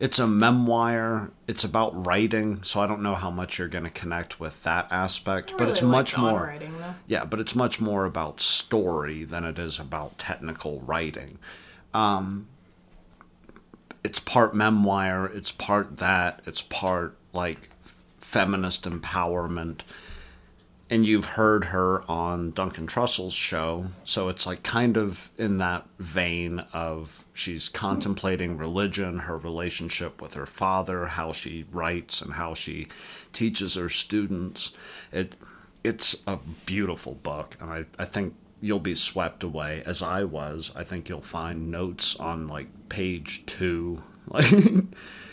[0.03, 1.30] It's a memoir.
[1.46, 4.88] It's about writing, so I don't know how much you're going to connect with that
[4.90, 5.53] aspect.
[5.53, 6.42] I but it's really much more.
[6.42, 6.74] writing.
[7.07, 11.38] Yeah, but it's much more about story than it is about technical writing.
[11.94, 12.48] Um,
[14.03, 17.68] it's part memoir, it's part that, it's part like
[18.18, 19.82] feminist empowerment.
[20.93, 25.86] And you've heard her on Duncan Trussell's show, so it's like kind of in that
[25.99, 32.53] vein of she's contemplating religion, her relationship with her father, how she writes and how
[32.53, 32.88] she
[33.32, 34.72] teaches her students.
[35.11, 35.34] It
[35.82, 40.72] it's a beautiful book, and I, I think you'll be swept away as I was.
[40.76, 44.03] I think you'll find notes on like page two.
[44.28, 44.45] Like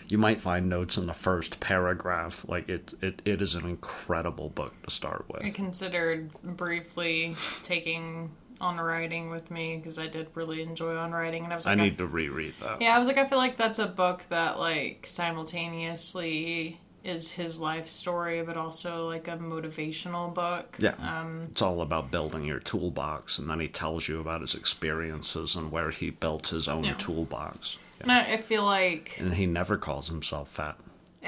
[0.10, 2.44] you might find notes in the first paragraph.
[2.48, 5.46] Like it, it, it is an incredible book to start with.
[5.46, 8.32] I considered briefly taking
[8.62, 11.78] on writing with me because I did really enjoy on writing, and I was like,
[11.78, 12.82] I need to reread that.
[12.82, 17.62] yeah, I was like, I feel like that's a book that like simultaneously is his
[17.62, 20.76] life story, but also like a motivational book.
[20.80, 20.96] Yeah.
[21.02, 25.56] Um, It's all about building your toolbox, and then he tells you about his experiences
[25.56, 26.96] and where he built his own Yeah.
[26.98, 27.78] toolbox.
[28.02, 30.78] And I, I feel like And he never calls himself fat.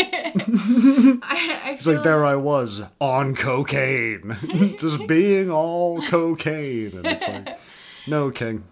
[0.00, 1.20] I,
[1.64, 7.28] I It's feel like there I was on cocaine, just being all cocaine, and it's
[7.28, 7.58] like,
[8.06, 8.64] no, King,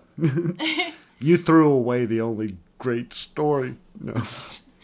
[1.19, 3.77] you threw away the only great story.
[4.01, 4.23] No.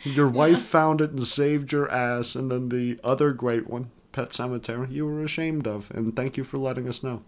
[0.04, 4.30] Your wife found it and saved your ass, and then the other great one, Pet
[4.30, 7.22] Sematary, you were ashamed of, and thank you for letting us know.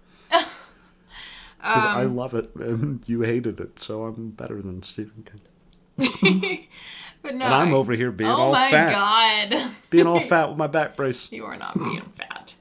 [1.64, 5.40] Because I love it, and you hated it, so I'm better than Stephen King.
[7.22, 8.94] but no, And I'm I- over here being oh all fat.
[8.94, 9.70] Oh my god.
[9.90, 11.32] being all fat with my back brace.
[11.32, 12.54] You are not being fat.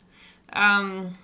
[0.53, 1.17] Um.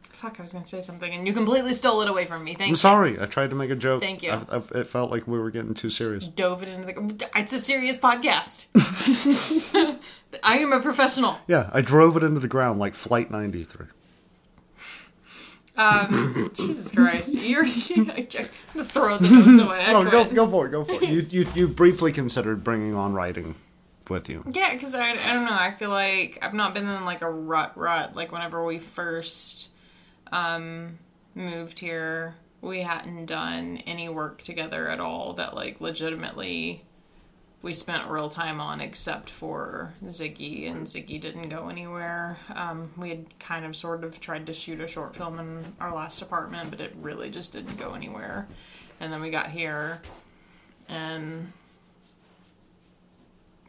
[0.00, 2.52] Fuck, I was gonna say something and you completely stole it away from me.
[2.54, 2.72] Thank you.
[2.72, 3.20] I'm sorry.
[3.20, 4.00] I tried to make a joke.
[4.02, 4.32] Thank you.
[4.32, 6.24] I've, I've, it felt like we were getting too serious.
[6.24, 6.32] you.
[6.34, 7.28] Dove it into the.
[7.36, 8.66] It's a serious podcast.
[10.42, 11.38] I am a professional.
[11.46, 13.86] Yeah, I drove it into the ground like Flight 93.
[15.78, 17.64] Um, Jesus Christ, you're.
[17.96, 19.84] I'm gonna throw the notes away.
[19.88, 21.08] Oh, go, go for it, go for it.
[21.08, 23.54] You, you, you briefly considered bringing on writing
[24.10, 24.42] with you.
[24.50, 25.52] Yeah, because I, I don't know.
[25.52, 28.16] I feel like I've not been in like a rut rut.
[28.16, 29.70] Like whenever we first
[30.32, 30.98] um,
[31.34, 36.84] moved here, we hadn't done any work together at all that like legitimately
[37.60, 42.36] we spent real time on except for Ziggy, and Ziggy didn't go anywhere.
[42.54, 45.92] Um, we had kind of sort of tried to shoot a short film in our
[45.92, 48.46] last apartment, but it really just didn't go anywhere.
[49.00, 50.00] And then we got here,
[50.88, 51.52] and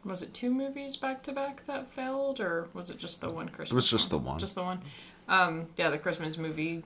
[0.04, 3.50] was it two movies back to back that failed, or was it just the one
[3.50, 3.72] Christmas?
[3.72, 4.40] It was just the one.
[4.40, 4.82] Just the one.
[5.28, 6.84] Um, yeah, the Christmas movie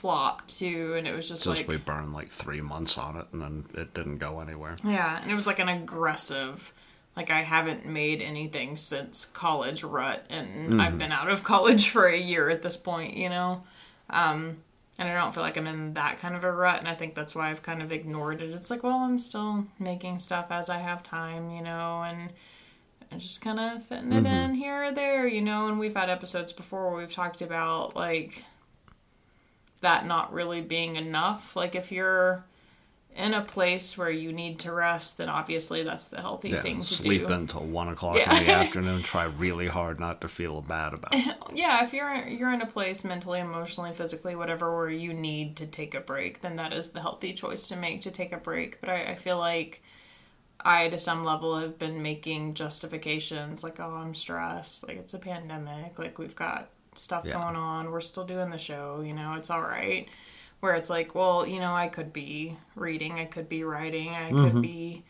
[0.00, 3.26] flopped too, and it was just, Just like we burned like three months on it
[3.32, 4.76] and then it didn't go anywhere.
[4.84, 6.72] yeah, and it was like an aggressive.
[7.16, 12.06] Like I haven't made anything since college rut, and I've been out of college for
[12.06, 13.62] a year at this point, you know.
[14.08, 14.58] Um,
[14.98, 17.14] and I don't feel like I'm in that kind of a rut, and I think
[17.14, 18.50] that's why I've kind of ignored it.
[18.50, 22.30] It's like, well, I'm still making stuff as I have time, you know, and
[23.10, 25.66] I'm just kind of fitting it in here or there, you know.
[25.68, 28.44] And we've had episodes before where we've talked about like
[29.80, 31.56] that not really being enough.
[31.56, 32.44] Like if you're
[33.16, 36.80] in a place where you need to rest, then obviously that's the healthy Yeah, thing
[36.80, 37.32] to sleep do.
[37.32, 38.38] until one o'clock Yeah.
[38.38, 39.02] in the afternoon.
[39.02, 41.36] Try really hard not to feel bad about it.
[41.52, 45.66] Yeah, if you're you're in a place mentally, emotionally, physically, whatever, where you need to
[45.66, 48.80] take a break, then that is the healthy choice to make to take a break.
[48.80, 49.82] But I, I feel like
[50.60, 55.18] I, to some level, have been making justifications like, oh, I'm stressed, like it's a
[55.18, 57.34] pandemic, like we've got stuff Yeah.
[57.34, 60.08] going on, we're still doing the show, you know, it's all right.
[60.60, 64.28] Where it's like, well, you know, I could be reading, I could be writing, I
[64.28, 64.60] could mm-hmm.
[64.60, 65.04] be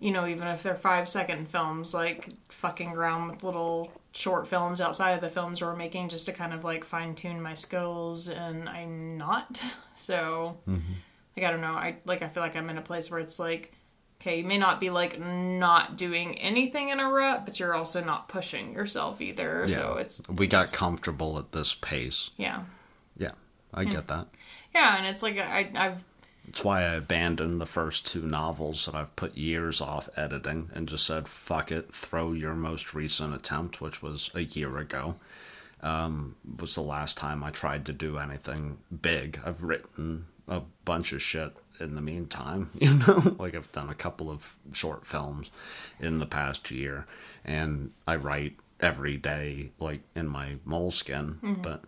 [0.00, 4.80] you know, even if they're five second films, like fucking around with little short films
[4.80, 8.28] outside of the films we're making just to kind of like fine tune my skills,
[8.28, 9.62] and I'm not.
[9.94, 10.94] So, mm-hmm.
[11.36, 11.74] like, I don't know.
[11.74, 13.72] I like, I feel like I'm in a place where it's like
[14.22, 18.02] okay, you may not be like not doing anything in a rut, but you're also
[18.02, 19.64] not pushing yourself either.
[19.68, 19.74] Yeah.
[19.76, 22.30] So it's we got it's- comfortable at this pace.
[22.36, 22.62] yeah,
[23.16, 23.32] Yeah,
[23.74, 24.28] I get that.
[24.74, 26.04] yeah, and it's like I I've
[26.48, 30.88] It's why I abandoned the first two novels that I've put years off editing and
[30.88, 35.16] just said, fuck it, throw your most recent attempt, which was a year ago.
[35.80, 39.40] Um, was the last time I tried to do anything big.
[39.44, 43.36] I've written a bunch of shit in the meantime, you know?
[43.38, 45.50] like I've done a couple of short films
[46.00, 47.06] in the past year,
[47.44, 51.62] and I write every day, like in my moleskin, mm-hmm.
[51.62, 51.84] but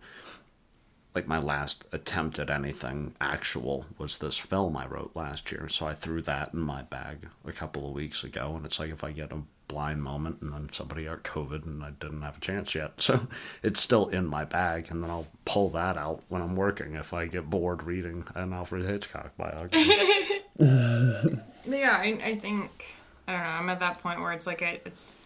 [1.15, 5.69] like my last attempt at anything actual was this film I wrote last year.
[5.69, 8.91] So I threw that in my bag a couple of weeks ago, and it's like
[8.91, 12.37] if I get a blind moment and then somebody got COVID and I didn't have
[12.37, 13.27] a chance yet, so
[13.63, 17.13] it's still in my bag, and then I'll pull that out when I'm working if
[17.13, 19.79] I get bored reading an Alfred Hitchcock biography.
[20.59, 22.95] yeah I, I think
[23.27, 25.17] I don't know I'm at that point where it's like I, it's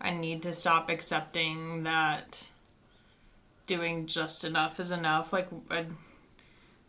[0.00, 2.48] I need to stop accepting that
[3.66, 5.32] doing just enough is enough.
[5.32, 5.86] Like I,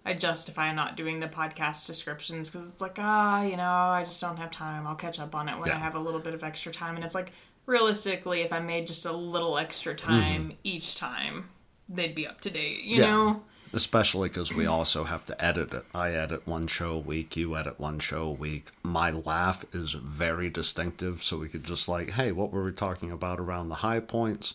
[0.06, 4.22] I justify not doing the podcast descriptions because it's like ah you know I just
[4.22, 4.88] don't have time.
[4.88, 7.04] I'll catch up on it when I have a little bit of extra time, and
[7.04, 7.32] it's like
[7.66, 11.50] realistically if I made just a little extra time each time,
[11.90, 12.84] they'd be up to date.
[12.84, 13.08] You Yeah.
[13.12, 13.44] know.
[13.74, 15.86] Especially because we also have to edit it.
[15.94, 18.70] I edit one show a week, you edit one show a week.
[18.84, 23.12] My laugh is very distinctive, so we could just like, hey, what were we talking
[23.12, 24.54] about around the high points?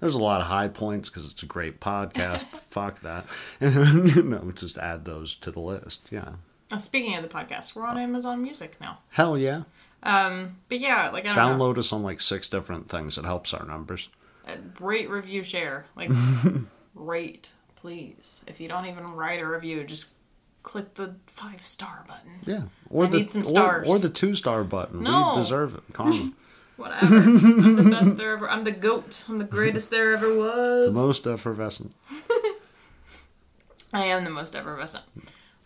[0.00, 2.42] There's a lot of high points because it's a great podcast.
[2.68, 3.26] Fuck that.
[3.60, 6.06] you know, just add those to the list.
[6.10, 6.34] Yeah.
[6.72, 8.98] Oh, speaking of the podcast, we're on Amazon Music now.
[9.10, 9.62] Hell yeah.
[10.02, 11.64] But yeah, like I don't know.
[11.64, 13.16] Download us on like six different things.
[13.18, 14.08] It helps our numbers.
[14.46, 15.86] Uh, rate, review, share.
[15.96, 16.10] Like,
[16.94, 17.52] rate,
[17.84, 18.42] please.
[18.46, 20.14] If you don't even write a review, just
[20.62, 22.40] click the five star button.
[22.46, 22.62] Yeah.
[22.88, 23.88] Or I the some or- stars.
[23.88, 25.02] Or, the two star button.
[25.02, 25.32] No.
[25.34, 25.82] We deserve it.
[25.92, 26.32] Karma.
[26.78, 27.14] Whatever.
[27.14, 28.48] I'm the best there ever.
[28.48, 29.26] I'm the goat.
[29.28, 30.94] I'm the greatest there ever was.
[30.94, 31.92] the most effervescent.
[33.92, 35.04] I am the most effervescent.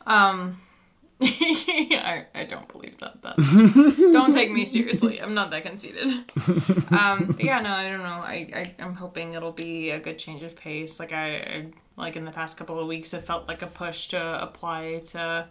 [0.04, 0.60] Um,
[1.20, 3.22] I, I don't believe that.
[3.22, 3.52] That's,
[4.12, 5.22] don't take me seriously.
[5.22, 6.08] I'm not that conceited.
[6.90, 8.04] Um, yeah, no, I don't know.
[8.04, 11.00] I, I I'm hoping it'll be a good change of pace.
[11.00, 11.66] Like I, I
[11.98, 15.46] like in the past couple of weeks, it felt like a push to apply to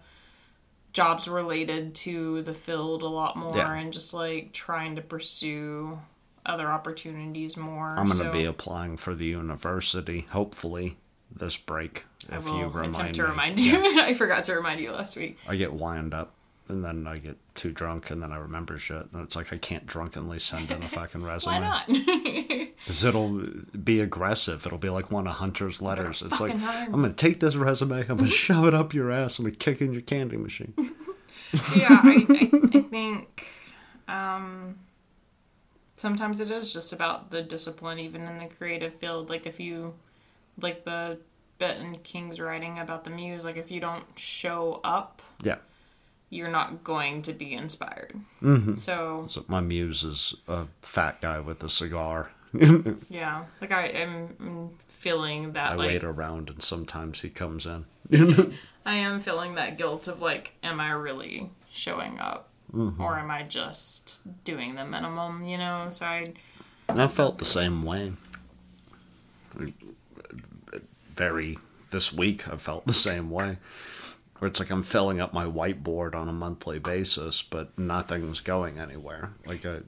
[0.93, 3.73] jobs related to the field a lot more, Yeah.
[3.73, 5.99] and just like trying to pursue
[6.45, 7.89] other opportunities more.
[7.89, 10.97] I'm going to So be applying for the university, hopefully,
[11.29, 12.05] this break.
[12.31, 13.29] I If will you remind attempt to me.
[13.29, 13.77] remind you.
[14.01, 15.37] I forgot to remind you last week.
[15.47, 16.33] I get wind up,
[16.70, 19.07] and then I get too drunk, and then I remember shit.
[19.13, 21.53] And it's like I can't drunkenly send in a fucking resume.
[21.53, 21.88] Why not?
[22.86, 23.41] 'Cause it'll
[23.84, 24.65] be aggressive.
[24.65, 26.22] It'll be like one of Hunter's letters.
[26.22, 26.63] It's like, me.
[26.65, 29.45] I'm going to take this resume, I'm going to shove it up your ass, I'm
[29.45, 30.74] to kick in your candy machine.
[31.76, 33.45] yeah, I, I, I think
[34.07, 34.78] um,
[35.95, 39.30] sometimes it is just about the discipline, even in the creative field.
[39.30, 39.93] Like if you,
[40.61, 41.18] like the
[41.57, 45.57] bit in King's writing about the muse, like if you don't show up, yeah.
[46.30, 48.15] You're not going to be inspired.
[48.41, 48.75] Mm-hmm.
[48.75, 52.32] So So my muse is a fat guy with a cigar.
[53.09, 57.86] yeah, like I am feeling that I like wait around, and sometimes he comes in.
[58.86, 62.49] I am feeling that guilt of like, am I really showing up?
[62.73, 65.88] Or am I just doing the minimum, you know?
[65.89, 66.34] So I
[66.89, 68.13] And I felt the same way.
[71.15, 71.57] Very
[71.91, 73.57] this week, I felt the same way.
[74.39, 78.77] Where it's like I'm filling up my whiteboard on a monthly basis, but nothing's going
[78.79, 79.33] anywhere.
[79.47, 79.79] Like I,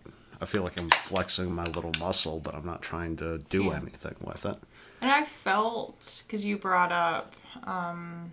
[0.42, 3.76] I feel like I'm flexing my little muscle, but I'm not trying to do Yeah.
[3.76, 4.58] anything with it.
[5.02, 8.32] And I felt because you brought up, um,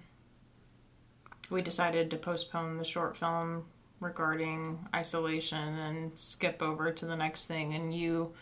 [1.51, 3.65] we decided to postpone the short film
[4.01, 7.75] regarding isolation and skip over to the next thing.
[7.75, 8.33] And you,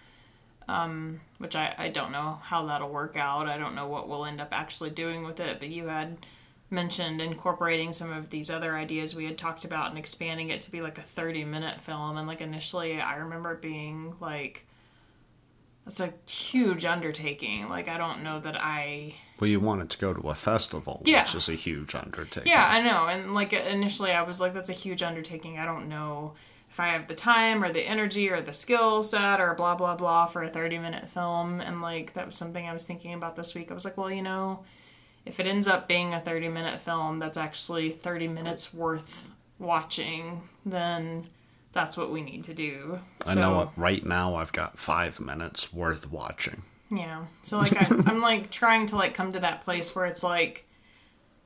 [0.69, 3.47] um, which I, I don't know how that'll work out.
[3.49, 5.59] I don't know what we'll end up actually doing with it.
[5.59, 6.17] But you had
[6.75, 10.71] mentioned incorporating some of these other ideas we had talked about and expanding it to
[10.71, 12.17] be like a 30 minute film.
[12.19, 14.67] And like initially, I remember being like,
[15.85, 17.69] that's a huge undertaking.
[17.69, 21.23] Like I don't know that I Well, you wanted to go to a festival, Yeah.
[21.23, 22.51] which is a huge undertaking.
[22.51, 23.07] Yeah, I know.
[23.07, 25.59] And like initially I was like that's a huge undertaking.
[25.59, 26.35] I don't know
[26.71, 29.95] if I have the time or the energy or the skill set or blah blah
[29.95, 33.37] blah for a 30 minute film and like that was something I was thinking about
[33.37, 33.71] this week.
[33.71, 34.65] I was like, well, you know,
[35.27, 40.43] if it ends up being a 30 minute film that's actually 30 minutes worth watching,
[40.67, 41.27] then
[41.73, 42.99] that's what we need to do.
[43.27, 46.63] I know right now I've got five minutes worth watching.
[46.91, 47.25] Yeah.
[47.43, 50.67] So like I, I'm like trying to like come to that place where it's like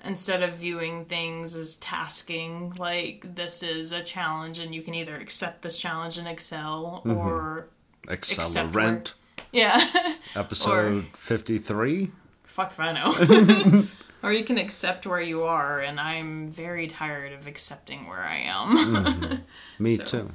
[0.05, 5.17] instead of viewing things as tasking, like this is a challenge and you can either
[5.17, 7.17] accept this challenge and excel mm-hmm.
[7.17, 7.69] or
[8.07, 9.13] Accelerant,
[9.53, 9.85] yeah.
[10.35, 12.11] episode 53.
[12.59, 13.85] Fuck if I know.
[14.25, 18.39] or you can accept where you are, and I'm very tired of accepting where I
[18.39, 18.77] am.
[18.77, 19.85] Mm-hmm.
[19.85, 20.33] Me too.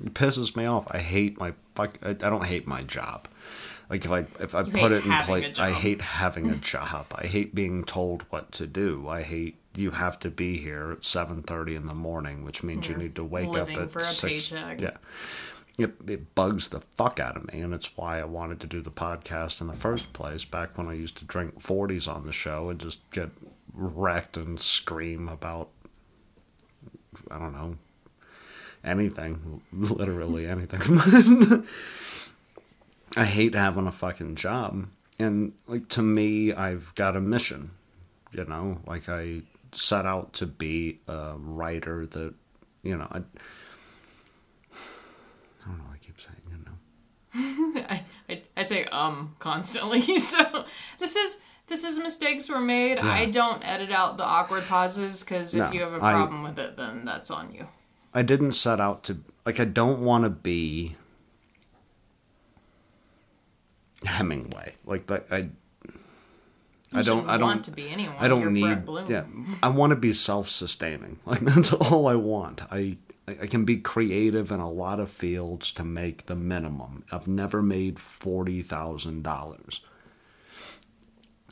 [0.00, 0.86] It pisses me off.
[0.92, 1.98] I hate my fuck.
[2.04, 3.26] I, I don't hate my job.
[3.90, 7.06] Like if I if I You put it in place, I hate having a job.
[7.16, 9.08] I hate being told what to do.
[9.08, 12.86] I hate you have to be here at seven thirty in the morning, which means
[12.86, 14.50] you You're need to wake up at for a six.
[14.50, 14.80] paycheck.
[14.80, 14.98] Yeah.
[15.82, 18.80] It, it bugs the fuck out of me, and it's why I wanted to do
[18.80, 20.44] the podcast in the first place.
[20.44, 23.30] Back when I used to drink forties on the show and just get
[23.72, 25.70] wrecked and scream about
[27.30, 27.76] I don't know
[28.84, 31.66] anything, literally anything.
[33.16, 34.86] I hate having a fucking job,
[35.18, 37.72] and like to me, I've got a mission.
[38.32, 42.34] You know, like I set out to be a writer that,
[42.82, 43.22] you know, I.
[45.62, 45.84] I don't know.
[45.92, 47.84] I keep saying, you know.
[47.88, 50.00] I, I, I say um constantly.
[50.18, 50.64] So
[50.98, 52.98] this is this is mistakes were made.
[52.98, 56.58] I don't edit out the awkward pauses because if No, you have a problem with
[56.58, 57.68] it, then that's on you.
[58.12, 60.96] I didn't set out to like I don't want to be
[64.04, 64.74] Hemingway.
[64.84, 65.50] Like that I
[66.92, 68.16] I don't I don't want to be anyone.
[68.18, 69.24] I don't You're need yeah.
[69.62, 71.20] I want to be self-sustaining.
[71.26, 72.62] Like that's all I want.
[72.70, 72.96] I
[73.40, 77.04] I can be creative in a lot of fields to make the minimum.
[77.10, 79.80] I've never made $40,000.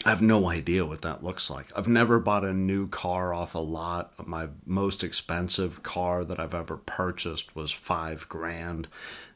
[0.05, 1.66] I have no idea what that looks like.
[1.76, 4.26] I've never bought a new car off a lot.
[4.26, 8.87] My most expensive car that I've ever purchased was five grand.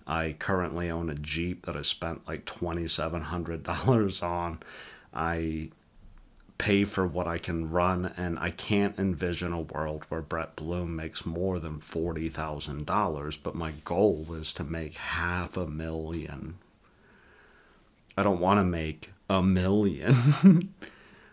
[0.07, 4.61] I currently own a Jeep that I spent like twenty seven hundred dollars on.
[5.13, 5.71] I
[6.63, 10.95] pay for what I can run, and I can't envision a world where Brett Bloom
[10.95, 13.37] makes more than forty thousand dollars.
[13.37, 16.59] But my goal is to make half a million.
[18.17, 20.73] I don't want to make a million.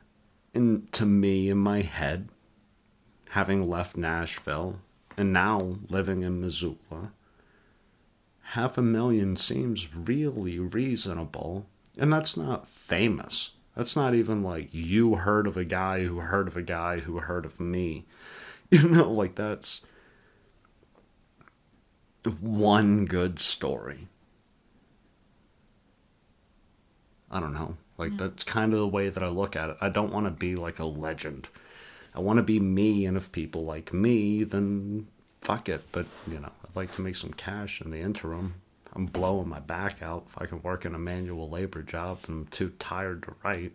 [0.56, 2.30] and to me, in my head,
[3.30, 4.80] having left Nashville
[5.16, 7.12] and now living in Missoula,
[8.42, 11.68] half a million seems really reasonable.
[12.00, 13.52] And that's not famous.
[13.80, 17.20] That's not even like you heard of a guy who heard of a guy who
[17.20, 18.06] heard of me.
[18.72, 19.84] You know, like that's
[22.40, 24.10] one good story.
[27.32, 27.78] I don't know.
[27.98, 29.78] Like that's kind of the way that I look at it.
[29.82, 31.48] I don't want to be like a legend.
[32.14, 35.08] I want to be me, and if people like me, then
[35.42, 35.92] fuck it.
[35.92, 38.56] But you know, I'd like to make some cash in the interim.
[39.00, 40.26] I'm blowing my back out.
[40.28, 43.72] If I can work in a manual labor job, and I'm too tired to write.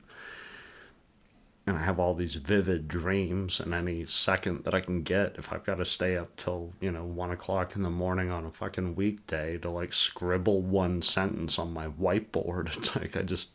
[1.67, 5.51] And I have all these vivid dreams, and any second that I can get, if
[5.51, 8.51] I've got to stay up till, you know, one o'clock in the morning on a
[8.51, 13.49] fucking weekday to like scribble one sentence on my whiteboard, it's like I just,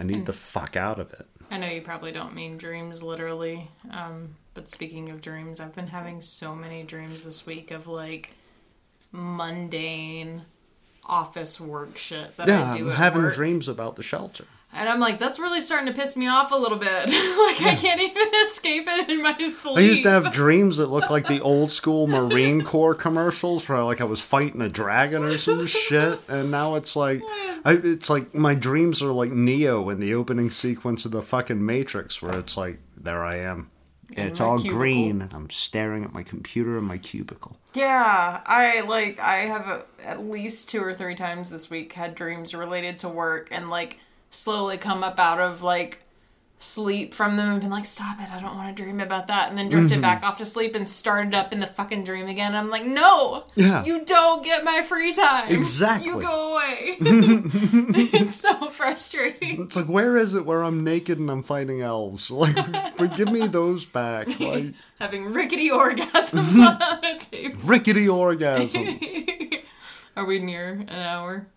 [0.00, 1.28] I need the fuck out of it.
[1.48, 5.86] I know you probably don't mean dreams literally, um, but speaking of dreams, I've been
[5.86, 8.30] having so many dreams this week of like
[9.12, 10.42] mundane
[11.08, 13.34] office work shit that Yeah, I do I'm having work.
[13.34, 14.44] dreams about the shelter.
[14.72, 16.88] And I'm like, that's really starting to piss me off a little bit.
[17.08, 19.78] like, I can't even escape it in my sleep.
[19.78, 23.82] I used to have dreams that looked like the old school Marine Corps commercials where
[23.84, 27.22] like I was fighting a dragon or some shit, and now it's like,
[27.64, 31.64] I, it's like my dreams are like Neo in the opening sequence of the fucking
[31.64, 33.70] Matrix, where it's like, there I am.
[34.12, 34.78] In it's all cubicle.
[34.78, 37.56] green, I'm staring at my computer in my cubicle.
[37.74, 42.14] Yeah, I like I have a, at least two or three times this week had
[42.14, 43.98] dreams related to work and like
[44.30, 46.02] slowly come up out of like
[46.58, 49.50] sleep from them and been like, stop it, I don't want to dream about that,
[49.50, 50.00] and then drifted Mm-hmm.
[50.00, 52.56] back off to sleep and started up in the fucking dream again.
[52.56, 53.84] I'm like, no, Yeah.
[53.84, 55.52] you don't get my free time.
[55.52, 56.08] Exactly.
[56.08, 56.96] you go away.
[57.00, 59.60] it's so frustrating.
[59.62, 62.30] It's like, where is it where I'm naked and I'm fighting elves?
[62.98, 64.28] Like, give me those back.
[64.40, 67.58] Like, Having rickety orgasms on a table.
[67.66, 69.60] rickety orgasms.
[70.16, 71.48] Are we near an hour?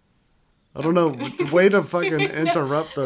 [0.75, 1.17] I don't know.
[1.51, 3.05] Way to fucking interrupt the.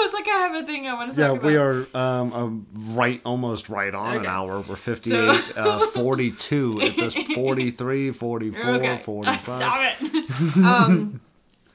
[0.00, 1.22] I was like, I have a thing I want to say.
[1.22, 4.60] Yeah, we are um, um, right, almost right on an hour.
[4.60, 8.96] We're 58, So- uh, 42 at this 43, 44, Okay.
[9.02, 9.42] 45.
[9.42, 10.56] Stop it.
[10.64, 11.20] um,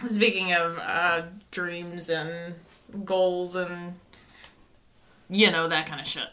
[0.06, 2.56] speaking of uh, dreams and
[3.04, 3.96] goals and
[5.30, 6.30] you know that kind of shit.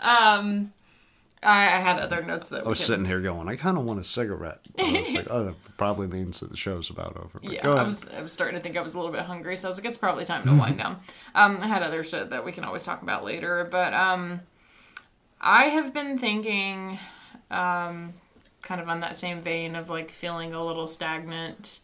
[0.00, 0.72] um,
[1.42, 3.98] I, I had other notes that I was sitting here going, I kind of want
[3.98, 4.60] a cigarette.
[4.78, 7.40] I was like, oh, that probably means that the show's about over.
[7.42, 9.56] But Yeah, I was I was starting to think I was a little bit hungry,
[9.56, 10.96] so I was like, it's probably time to wind down.
[11.34, 14.40] Um, I had other shit that we can always talk about later, but um,
[15.40, 16.98] I have been thinking,
[17.50, 18.12] um,
[18.60, 21.80] kind of on that same vein of like feeling a little stagnant.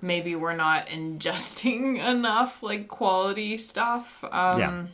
[0.00, 4.22] Maybe we're not ingesting enough like quality stuff.
[4.24, 4.84] Um, Yeah.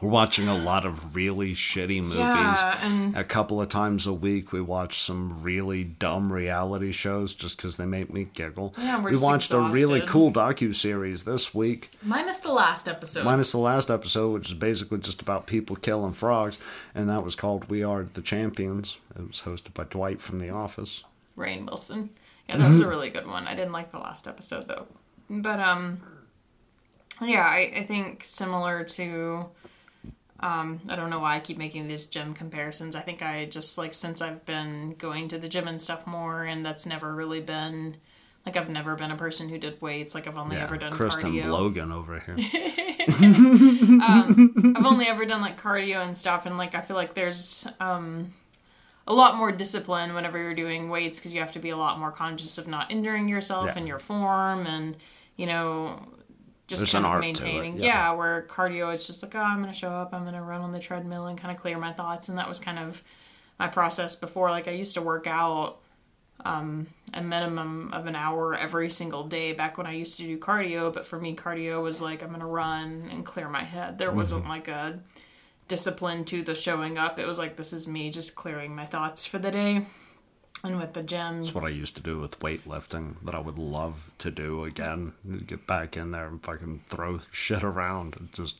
[0.00, 2.14] We're watching a lot of really shitty movies.
[2.16, 7.32] Yeah, and A couple of times a week, we watch some really dumb reality shows
[7.34, 8.74] just because they make me giggle.
[8.78, 13.24] Yeah, we watched a really cool docu series this week, minus the last episode.
[13.24, 16.58] minus the last episode, which is basically just about people killing frogs,
[16.94, 20.50] and that was called "We Are the Champions." It was hosted by Dwight from The
[20.50, 21.02] Office.
[21.36, 22.10] Rainn Wilson.
[22.48, 23.46] Yeah, that was a really good one.
[23.46, 24.86] I didn't like the last episode though.
[25.28, 26.00] But um
[27.20, 29.46] yeah, I, I think similar to
[30.40, 32.94] um I don't know why I keep making these gym comparisons.
[32.96, 36.44] I think I just like since I've been going to the gym and stuff more
[36.44, 37.96] and that's never really been
[38.46, 40.14] like I've never been a person who did weights.
[40.14, 41.50] Like I've only Yeah, ever done Kristen cardio.
[41.52, 42.36] Logan over here.
[43.20, 48.32] I've only ever done like cardio and stuff, and like I feel like there's um,
[49.06, 51.98] a lot more discipline whenever you're doing weights because you have to be a lot
[51.98, 53.78] more conscious of not injuring yourself Yeah.
[53.78, 54.96] and your form, and
[55.36, 56.00] you know,
[56.68, 57.78] just There's kind of to it, maintaining.
[57.78, 57.86] yeah.
[57.86, 58.12] yeah.
[58.12, 60.78] where cardio it's just like oh, I'm gonna show up, I'm gonna run on the
[60.78, 63.02] treadmill and kind of clear my thoughts, and that was kind of
[63.58, 64.50] my process before.
[64.50, 65.80] Like I used to work out
[66.44, 70.38] um, a minimum of an hour every single day back when I used to do
[70.38, 70.92] cardio.
[70.92, 73.98] But for me, cardio was like, I'm going to run and clear my head.
[73.98, 75.00] There wasn't like a
[75.66, 77.18] discipline to the showing up.
[77.18, 79.82] It was like, this is me just clearing my thoughts for the day.
[80.64, 83.58] And with the gym, That's what I used to do with weightlifting that I would
[83.58, 85.12] love to do again.
[85.46, 88.14] Get back in there and fucking throw shit around.
[88.16, 88.56] It just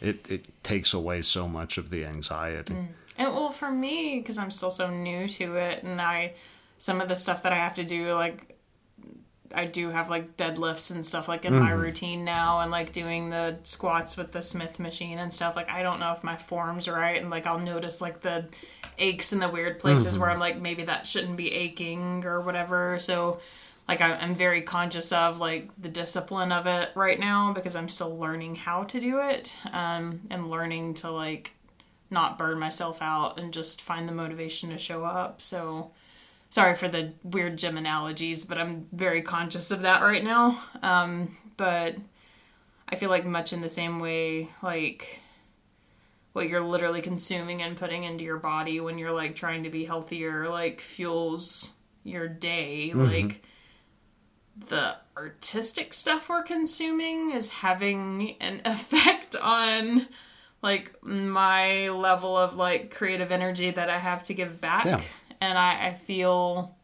[0.00, 2.74] it it takes away so much of the anxiety.
[2.74, 2.88] Mm.
[3.18, 6.34] And well, for me, because I'm still so new to it, and I,
[6.78, 8.55] some of the stuff that I have to do, like,
[9.56, 13.30] I do have like deadlifts and stuff like in my routine now, and like doing
[13.30, 15.56] the squats with the Smith machine and stuff.
[15.56, 18.46] Like, I don't know if my form's right, and like I'll notice like the
[18.98, 22.98] aches in the weird places where I'm like, maybe that shouldn't be aching or whatever.
[22.98, 23.40] So,
[23.88, 27.88] like, I- I'm very conscious of like the discipline of it right now because I'm
[27.88, 31.52] still learning how to do it, um, and learning to like
[32.10, 35.42] not burn myself out and just find the motivation to show up.
[35.42, 35.90] So
[36.50, 40.62] sorry for the weird gym analogies, but I'm very conscious of that right now.
[40.82, 41.96] Um, but
[42.88, 45.20] I feel like much in the same way, like
[46.32, 49.84] what you're literally consuming and putting into your body when you're like trying to be
[49.84, 51.74] healthier, like fuels
[52.04, 52.92] your day.
[52.92, 53.42] Like
[54.68, 60.06] the artistic stuff we're consuming is having an effect on
[60.62, 64.84] like my level of like creative energy that I have to give back.
[64.84, 65.00] Yeah.
[65.40, 66.74] And I, I feel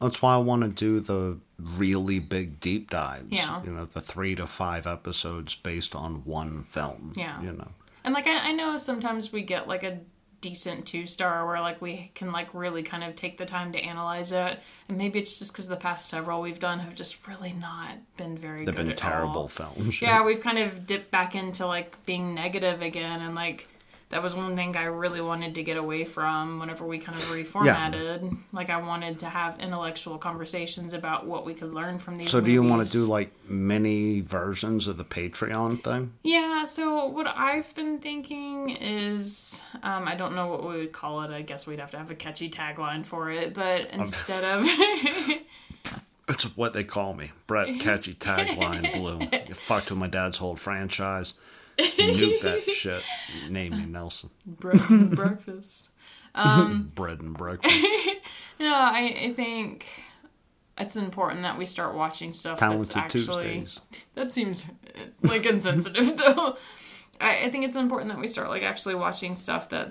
[0.00, 3.26] That's why I want to do the really big deep dives.
[3.30, 3.62] Yeah.
[3.64, 7.12] You know, the three to five episodes based on one film.
[7.16, 7.40] Yeah.
[7.42, 7.68] You know.
[8.04, 9.98] and like I, I know sometimes we get like a
[10.40, 13.78] decent two star where like we can like really kind of take the time to
[13.78, 17.52] analyze it and maybe it's just because the past several we've done have just really
[17.52, 19.48] not been very They've good been terrible all.
[19.48, 20.00] films.
[20.02, 23.68] yeah we've kind of dipped back into like being negative again and like
[24.10, 27.24] that was one thing i really wanted to get away from whenever we kind of
[27.24, 32.30] reformatted like i wanted to have intellectual conversations about what we could learn from these
[32.30, 36.12] So do you want to do like mini versions of the Patreon thing?
[36.22, 41.22] yeah so what i've been thinking is um, i don't know what we would call
[41.22, 44.66] it i guess we'd have to have a catchy tagline for it but instead of
[46.26, 47.32] That's what they call me.
[47.48, 49.18] Brett Catchy Tagline Blue.
[49.48, 51.34] You fucked with my dad's whole franchise.
[51.82, 53.02] Nuke that shit.
[53.48, 54.30] Name me Nelson.
[54.46, 55.88] bread and breakfast
[56.34, 57.76] Bread and breakfast.
[58.58, 59.86] No, I, I think
[60.78, 63.42] it's important that we start watching stuff Talented that's actually.
[63.60, 63.80] Tuesdays.
[64.14, 66.56] That seems uh, like insensitive, though.
[67.20, 69.90] I, I think it's important that we start like actually watching stuff that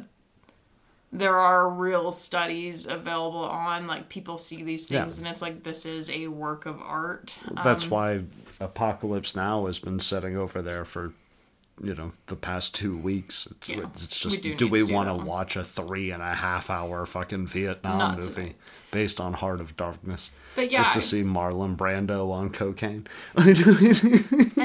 [1.11, 3.87] there are real studies available on.
[3.87, 5.25] Like people see these things, Yeah.
[5.27, 7.35] and it's like this is a work of art.
[7.63, 8.23] That's Um, why
[8.59, 11.13] Apocalypse Now has been sitting over there for,
[11.83, 13.47] you know, the past two weeks.
[13.51, 16.33] It's, Yeah, it's we just, do do, we want to watch a three and a
[16.33, 18.55] half hour fucking Vietnam Not movie tonight.
[18.91, 20.31] based on Heart of Darkness?
[20.55, 23.07] But yeah, just to I- see Marlon Brando on cocaine.
[23.37, 23.53] I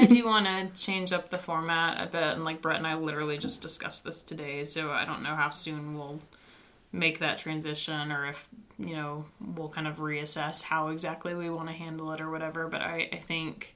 [0.09, 3.37] do want to change up the format a bit, and like Brett and I literally
[3.37, 6.19] just discussed this today, so I don't know how soon we'll
[6.91, 8.47] make that transition or if
[8.79, 12.67] you know we'll kind of reassess how exactly we want to handle it or whatever.
[12.67, 13.74] But I, I think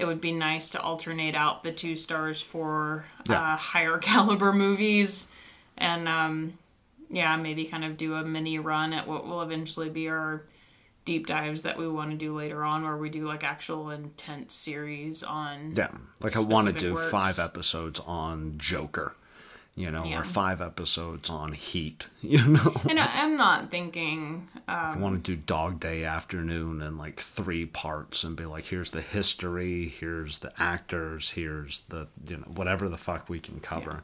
[0.00, 3.54] it would be nice to alternate out the two stars for Yeah.
[3.54, 5.32] uh, higher caliber movies
[5.76, 6.58] and um,
[7.10, 10.42] yeah, maybe kind of do a mini run at what will eventually be our
[11.04, 14.52] deep dives that we want to do later on, where we do like actual intense
[14.54, 15.72] series on.
[15.74, 15.90] Yeah,
[16.20, 17.10] like I want to do works.
[17.10, 19.14] five episodes on Joker,
[19.76, 20.20] you know, Yeah.
[20.20, 22.74] or five episodes on Heat, you know.
[22.88, 24.48] And I, I'm not thinking.
[24.68, 28.66] I Um, want to do Dog Day Afternoon in like three parts and be like,
[28.66, 33.60] here's the history, here's the actors, here's the you know whatever the fuck we can
[33.60, 34.02] cover.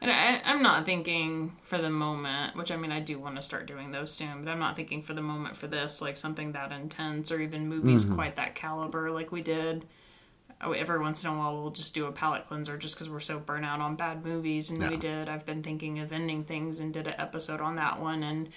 [0.00, 3.42] And I, I'm not thinking for the moment, which I mean, I do want to
[3.42, 6.50] start doing those soon, but I'm not thinking for the moment for this, like something
[6.52, 9.84] that intense or even movies quite that caliber like we did.
[10.62, 13.20] Oh, Every once in a while, we'll just do a palate cleanser just because we're
[13.20, 14.70] so burnt out on bad movies.
[14.70, 14.90] And Yeah.
[14.90, 15.28] we did.
[15.28, 18.22] I've been thinking of ending things and did an episode on that one.
[18.22, 18.48] And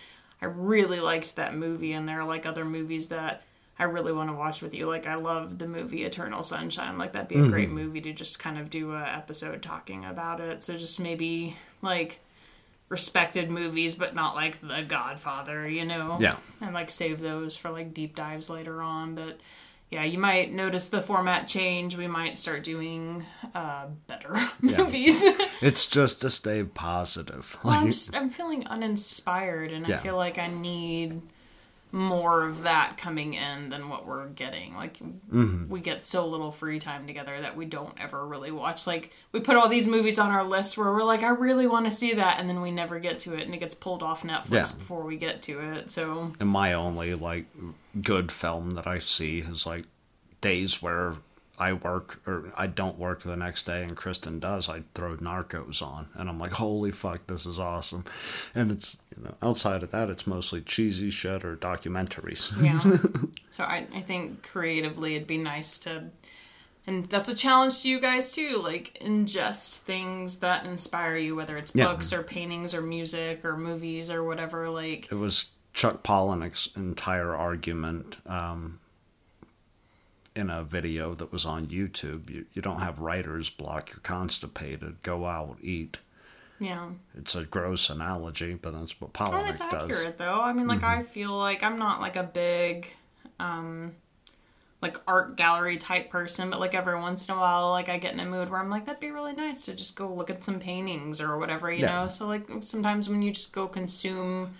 [0.41, 1.93] I really liked that movie.
[1.93, 3.43] And there are like other movies that
[3.77, 4.87] I really want to watch with you.
[4.87, 6.97] Like I love the movie Eternal Sunshine.
[6.97, 7.51] Like that'd be a mm-hmm.
[7.51, 10.61] great movie to just kind of do a episode talking about it.
[10.63, 12.19] So just maybe like
[12.87, 16.17] respected movies, but not like The Godfather, you know?
[16.21, 16.37] Yeah.
[16.61, 19.15] And like save those for like deep dives later on.
[19.15, 19.39] But
[19.95, 21.95] yeah, you might notice the format change.
[21.97, 23.23] We might start doing
[23.53, 25.23] uh, better movies.
[25.61, 27.57] It's just to stay positive.
[27.63, 29.95] Well, I'm just I'm feeling uninspired, and Yeah.
[29.95, 31.21] I feel like I need
[31.95, 34.75] more of that coming in than what we're getting.
[34.75, 35.69] Like Mm-hmm.
[35.69, 38.85] we get so little free time together that we don't ever really watch.
[38.85, 41.85] Like we put all these movies on our list where we're like, I really want
[41.85, 44.23] to see that, and then we never get to it, and it gets pulled off
[44.23, 44.77] Netflix Yeah.
[44.77, 45.89] before we get to it.
[45.89, 47.45] So and my only like
[48.01, 49.85] good film that I see is like
[50.41, 51.15] days where
[51.57, 54.67] I work or I don't work the next day and Kristen does.
[54.69, 58.05] I throw Narcos on and I'm like, holy fuck, this is awesome.
[58.53, 62.51] And it's you know outside of that, it's mostly cheesy shit or documentaries.
[62.61, 62.81] yeah.
[63.51, 66.05] so I I think creatively it'd be nice to.
[66.87, 68.57] And that's a challenge to you guys too.
[68.61, 71.85] Like ingest things that inspire you, whether it's Yeah.
[71.85, 74.69] books or paintings or music or movies or whatever.
[74.69, 78.79] Like it was Chuck Palahniuk's entire argument um,
[80.35, 82.29] in a video that was on YouTube.
[82.29, 85.01] You, you don't have writer's block, you're constipated.
[85.03, 85.97] Go out, eat.
[86.59, 86.89] Yeah.
[87.17, 89.89] It's a gross analogy, but that's what Well, Palahniuk it's does.
[89.89, 90.41] accurate though.
[90.41, 92.87] I mean, like I feel like I'm not like a big,
[93.39, 93.91] um,
[94.81, 98.13] like art gallery type person, but like every once in a while, like I get
[98.13, 100.43] in a mood where I'm like, that'd be really nice to just go look at
[100.43, 102.03] some paintings or whatever, you Yeah.
[102.03, 102.07] know.
[102.07, 104.53] So like sometimes when you just go consume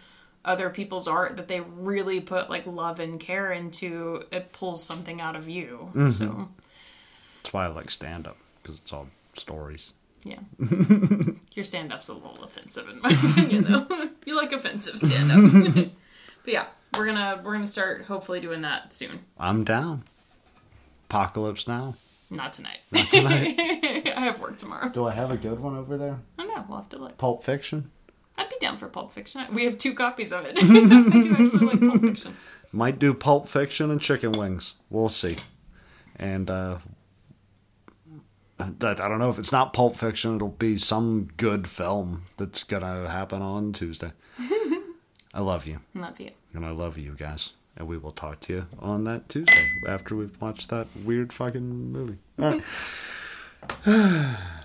[0.46, 5.20] other people's art that they really put like love and care into, it pulls something
[5.20, 5.90] out of you.
[5.94, 6.12] Mm-hmm.
[6.12, 6.50] So
[7.44, 9.92] That's why I like stand up, because it's all stories.
[10.24, 10.40] yeah,
[11.54, 14.10] your stand up's a little offensive in my opinion, though.
[14.26, 15.74] you like offensive stand up.
[16.46, 16.66] but yeah,
[16.98, 19.20] we're gonna we're gonna start hopefully doing that soon.
[19.38, 20.04] I'm down.
[21.10, 21.96] Apocalypse Now.
[22.32, 22.80] Not tonight.
[22.92, 23.56] Not tonight.
[23.60, 24.90] I have work tomorrow.
[24.90, 26.18] Do I have a good one over there?
[26.40, 26.66] I don't know.
[26.68, 27.18] We'll have to look.
[27.20, 27.92] Pulp Fiction?
[28.38, 29.46] I'd be down for Pulp Fiction.
[29.54, 30.58] We have two copies of it.
[30.58, 30.62] I
[31.22, 32.36] do actually like Pulp Fiction.
[32.72, 34.74] Might do Pulp Fiction and Chicken Wings.
[34.90, 35.38] We'll see.
[36.18, 36.80] And uh,
[38.60, 43.10] I don't know if it's not Pulp Fiction, it'll be some good film that's gonna
[43.10, 44.12] happen on Tuesday.
[45.34, 46.32] I love you, Love you.
[46.54, 50.16] and I love you guys, and we will talk to you on that Tuesday after
[50.16, 52.18] we've watched that weird fucking movie.
[52.40, 52.62] All
[53.86, 54.38] right.